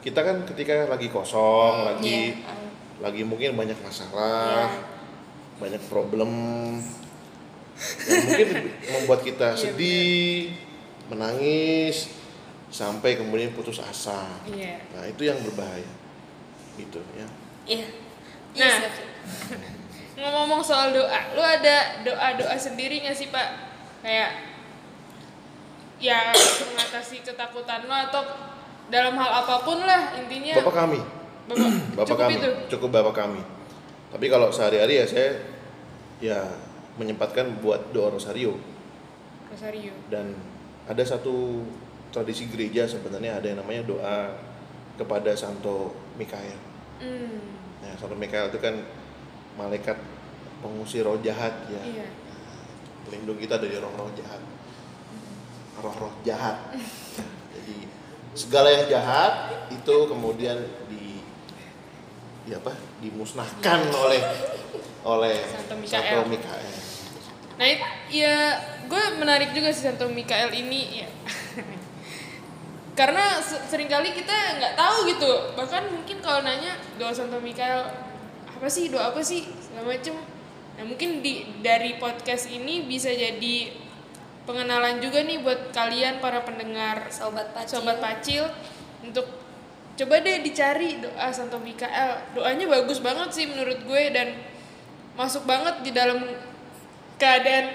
kita 0.05 0.19
kan 0.21 0.37
ketika 0.45 0.85
lagi 0.85 1.07
kosong 1.09 1.87
lagi 1.87 2.35
iya. 2.37 2.55
lagi 3.01 3.25
mungkin 3.25 3.57
banyak 3.57 3.79
masalah 3.81 4.69
Iya. 4.69 4.85
banyak 5.57 5.81
problem 5.89 6.29
yang 8.07 8.23
mungkin 8.29 8.49
membuat 8.85 9.21
kita 9.25 9.57
Iya, 9.57 9.59
sedih 9.59 10.53
menangis 11.09 12.13
sampai 12.71 13.19
kemudian 13.19 13.51
putus 13.51 13.83
asa. 13.83 14.31
Iya. 14.47 14.79
Nah, 14.95 15.03
itu 15.09 15.27
yang 15.27 15.37
berbahaya. 15.43 15.91
Gitu 16.79 17.01
ya. 17.17 17.27
Iya. 17.67 17.87
Nah. 18.55 18.77
Iya, 18.79 18.89
siap. 18.91 18.93
Ngomong-ngomong 20.21 20.61
soal 20.61 20.93
doa, 20.93 21.19
lu 21.33 21.41
ada 21.41 22.05
doa-doa 22.05 22.53
sendiri 22.53 23.01
nggak 23.01 23.17
sih 23.17 23.33
Pak? 23.33 23.49
Kayak 24.05 24.31
ya 26.01 26.33
mengatasi 26.73 27.21
ketakutan 27.25 27.85
lo 27.85 27.93
atau 27.93 28.21
dalam 28.89 29.17
hal 29.17 29.31
apa 29.45 29.65
pun 29.65 29.81
lah 29.81 30.13
intinya. 30.17 30.61
Bapak 30.61 30.75
kami, 30.77 30.99
Bapak, 31.49 31.69
bapak 31.97 32.05
cukup 32.05 32.21
kami, 32.21 32.33
itu. 32.37 32.49
cukup 32.77 32.89
bapak 32.93 33.15
kami. 33.17 33.41
Tapi 34.11 34.25
kalau 34.27 34.53
sehari-hari 34.53 35.01
ya 35.01 35.05
saya 35.07 35.29
ya 36.21 36.39
menyempatkan 36.99 37.61
buat 37.63 37.95
doa 37.95 38.11
rosario 38.11 38.59
Rosario. 39.47 39.93
dan 40.11 40.35
ada 40.87 41.03
satu 41.05 41.63
tradisi 42.11 42.51
gereja 42.51 42.83
sebenarnya 42.83 43.39
ada 43.39 43.47
yang 43.47 43.59
namanya 43.63 43.83
doa 43.87 44.17
kepada 44.99 45.31
Santo 45.33 45.95
Mikael. 46.19 46.59
Hmm. 46.99 47.39
Nah, 47.81 47.93
Santo 47.97 48.13
Mikael 48.19 48.51
itu 48.51 48.59
kan 48.59 48.75
malaikat 49.55 49.97
pengusir 50.61 51.07
roh 51.07 51.17
jahat 51.23 51.65
ya. 51.71 51.81
Iya. 51.81 52.07
Pelindung 53.07 53.39
kita 53.41 53.57
dari 53.57 53.79
roh-roh 53.81 54.11
jahat. 54.13 54.41
Roh-roh 55.81 56.13
jahat. 56.21 56.75
Jadi 57.55 57.89
segala 58.37 58.69
yang 58.69 58.85
jahat 58.91 59.65
itu 59.73 59.95
kemudian 60.05 60.61
di 60.85 61.00
di 62.41 62.51
apa? 62.51 62.73
dimusnahkan 62.99 63.79
oleh 63.89 64.21
oleh 65.01 65.35
Santo 65.45 65.75
Mikael. 65.77 66.01
Santo 66.01 66.29
Mikael. 66.29 66.69
Nah, 67.57 67.67
it- 67.67 67.89
ya 68.09 68.35
gue 68.85 69.03
menarik 69.17 69.53
juga 69.53 69.69
sih 69.69 69.85
Santo 69.85 70.09
Mikael 70.09 70.49
ini 70.51 71.01
ya. 71.01 71.09
Karena 72.99 73.39
se- 73.39 73.61
sering 73.65 73.87
kali 73.87 74.11
kita 74.11 74.33
nggak 74.59 74.73
tahu 74.75 75.09
gitu. 75.09 75.31
Bahkan 75.55 75.83
mungkin 75.89 76.17
kalau 76.19 76.43
nanya 76.43 76.75
doa 76.99 77.13
Santo 77.15 77.39
Mikael 77.39 77.87
apa 78.51 78.67
sih 78.69 78.93
doa 78.93 79.09
apa 79.09 79.21
sih 79.21 79.47
segala 79.57 79.95
macem. 79.95 80.13
Nah 80.77 80.83
mungkin 80.85 81.23
di 81.25 81.61
dari 81.61 81.97
podcast 81.97 82.51
ini 82.51 82.85
bisa 82.85 83.09
jadi 83.09 83.73
pengenalan 84.45 85.01
juga 85.01 85.21
nih 85.21 85.41
buat 85.41 85.71
kalian 85.71 86.21
para 86.21 86.45
pendengar 86.45 87.09
Sobat 87.09 87.53
Pacil. 87.53 87.79
Sobat 87.79 87.97
Pacil 87.97 88.43
untuk 89.01 89.25
coba 90.01 90.17
deh 90.17 90.41
dicari 90.41 90.97
doa 90.97 91.29
Santo 91.29 91.61
Mikael. 91.61 92.33
Doanya 92.33 92.65
bagus 92.65 92.97
banget 92.97 93.29
sih 93.29 93.45
menurut 93.45 93.85
gue 93.85 94.03
dan 94.09 94.33
masuk 95.13 95.45
banget 95.45 95.85
di 95.85 95.93
dalam 95.93 96.25
keadaan 97.21 97.69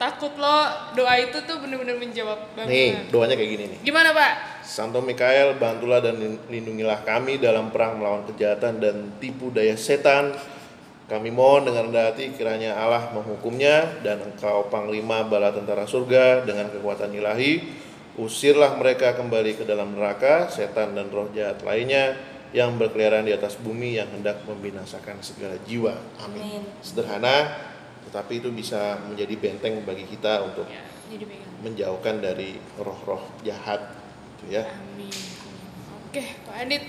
takut 0.00 0.32
lo. 0.40 0.64
Doa 0.96 1.20
itu 1.20 1.36
tuh 1.44 1.60
bener-bener 1.60 2.00
menjawab 2.00 2.56
banget. 2.56 2.72
Nih, 2.72 2.90
doanya 3.12 3.36
kayak 3.36 3.50
gini 3.52 3.64
nih. 3.76 3.78
Gimana 3.84 4.16
Pak? 4.16 4.64
Santo 4.64 5.04
Mikael, 5.04 5.60
bantulah 5.60 6.00
dan 6.00 6.16
lindungilah 6.48 7.04
kami 7.04 7.36
dalam 7.36 7.68
perang 7.68 8.00
melawan 8.00 8.24
kejahatan 8.24 8.80
dan 8.80 8.96
tipu 9.20 9.52
daya 9.52 9.76
setan. 9.76 10.32
Kami 11.06 11.30
mohon 11.30 11.62
dengan 11.62 11.86
rendah 11.86 12.10
hati 12.10 12.34
kiranya 12.34 12.74
Allah 12.74 13.14
menghukumnya 13.14 14.02
dan 14.02 14.26
engkau 14.26 14.66
panglima 14.66 15.22
bala 15.22 15.54
tentara 15.54 15.86
surga 15.86 16.42
dengan 16.42 16.66
kekuatan 16.72 17.14
ilahi. 17.14 17.84
Usirlah 18.16 18.80
mereka 18.80 19.12
kembali 19.12 19.60
ke 19.60 19.64
dalam 19.68 19.92
neraka, 19.92 20.48
setan 20.48 20.96
dan 20.96 21.12
roh 21.12 21.28
jahat 21.36 21.60
lainnya 21.60 22.16
yang 22.56 22.80
berkeliaran 22.80 23.28
di 23.28 23.36
atas 23.36 23.60
bumi 23.60 24.00
yang 24.00 24.08
hendak 24.08 24.40
membinasakan 24.48 25.20
segala 25.20 25.60
jiwa. 25.68 25.92
Amin. 26.24 26.40
Amin. 26.40 26.62
Sederhana, 26.80 27.52
tetapi 28.08 28.40
itu 28.40 28.48
bisa 28.48 28.96
menjadi 29.04 29.36
benteng 29.36 29.84
bagi 29.84 30.08
kita 30.08 30.48
untuk 30.48 30.64
Ya, 30.66 30.80
menjauhkan 31.60 32.24
dari 32.24 32.56
roh-roh 32.80 33.22
jahat. 33.44 33.94
Gitu 34.40 34.58
ya. 34.58 34.64
Amin. 34.64 35.12
Oke, 36.08 36.24
Pak 36.48 36.56
Adit. 36.56 36.84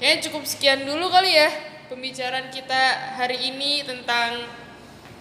Kayaknya 0.00 0.18
cukup 0.24 0.42
sekian 0.48 0.88
dulu 0.88 1.12
kali 1.12 1.36
ya 1.36 1.52
pembicaraan 1.90 2.54
kita 2.54 3.18
hari 3.18 3.50
ini 3.50 3.82
tentang 3.82 4.46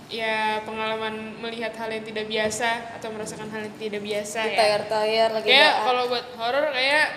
ya 0.10 0.60
pengalaman 0.66 1.38
melihat 1.38 1.70
hal 1.78 1.90
yang 1.94 2.02
tidak 2.02 2.26
biasa 2.26 2.98
atau 2.98 3.14
merasakan 3.14 3.46
hal 3.54 3.62
yang 3.70 3.78
tidak 3.78 4.02
biasa 4.02 4.40
ya. 4.42 4.58
Tayar-tayar 4.58 5.30
lagi 5.38 5.48
Kayak 5.48 5.74
kalau 5.86 6.04
buat 6.10 6.26
horor 6.34 6.66
kayak 6.74 7.08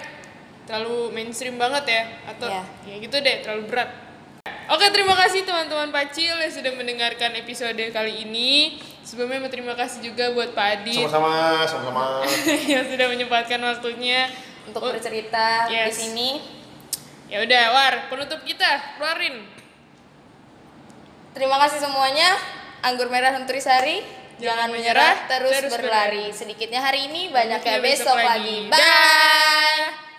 terlalu 0.63 0.99
mainstream 1.11 1.57
banget 1.57 1.85
ya 1.89 2.03
atau 2.29 2.49
Iya. 2.53 2.63
ya 2.87 2.95
gitu 3.01 3.17
deh 3.19 3.37
terlalu 3.41 3.63
berat. 3.67 3.91
Oke 4.71 4.87
terima 4.95 5.13
kasih 5.19 5.43
teman-teman 5.43 5.91
Pacil 5.91 6.33
yang 6.33 6.53
sudah 6.53 6.73
mendengarkan 6.73 7.33
episode 7.35 7.81
kali 7.91 8.29
ini. 8.29 8.79
Sebelumnya 9.03 9.51
terima 9.51 9.75
kasih 9.75 9.99
juga 9.99 10.31
buat 10.31 10.55
Pak 10.55 10.87
Adit 10.87 11.11
Sama-sama, 11.11 11.67
sama-sama. 11.67 12.05
yang 12.73 12.87
sudah 12.87 13.07
menyempatkan 13.11 13.59
waktunya 13.59 14.31
untuk 14.63 14.79
Oh, 14.79 14.95
bercerita 14.95 15.67
di 15.67 15.75
yes. 15.75 15.99
sini. 15.99 16.39
Ya 17.27 17.43
udah, 17.43 17.63
War, 17.75 17.95
penutup 18.07 18.45
kita, 18.47 18.95
keluarin. 18.95 19.43
Terima 21.35 21.57
kasih 21.67 21.83
semuanya. 21.83 22.31
Anggur 22.83 23.09
merah 23.09 23.39
Nutrisari. 23.39 24.03
Jangan 24.43 24.67
Jangan 24.67 24.69
menyerah, 24.75 25.15
terus, 25.31 25.55
terus 25.55 25.71
berlari. 25.71 26.35
Sedikitnya 26.35 26.83
hari 26.83 27.07
ini, 27.07 27.31
banyaknya 27.31 27.79
besok 27.79 28.11
besok 28.11 28.17
lagi. 28.19 28.67
lagi. 28.67 28.75
Bye. 28.75 28.81
Dah. 28.83 30.12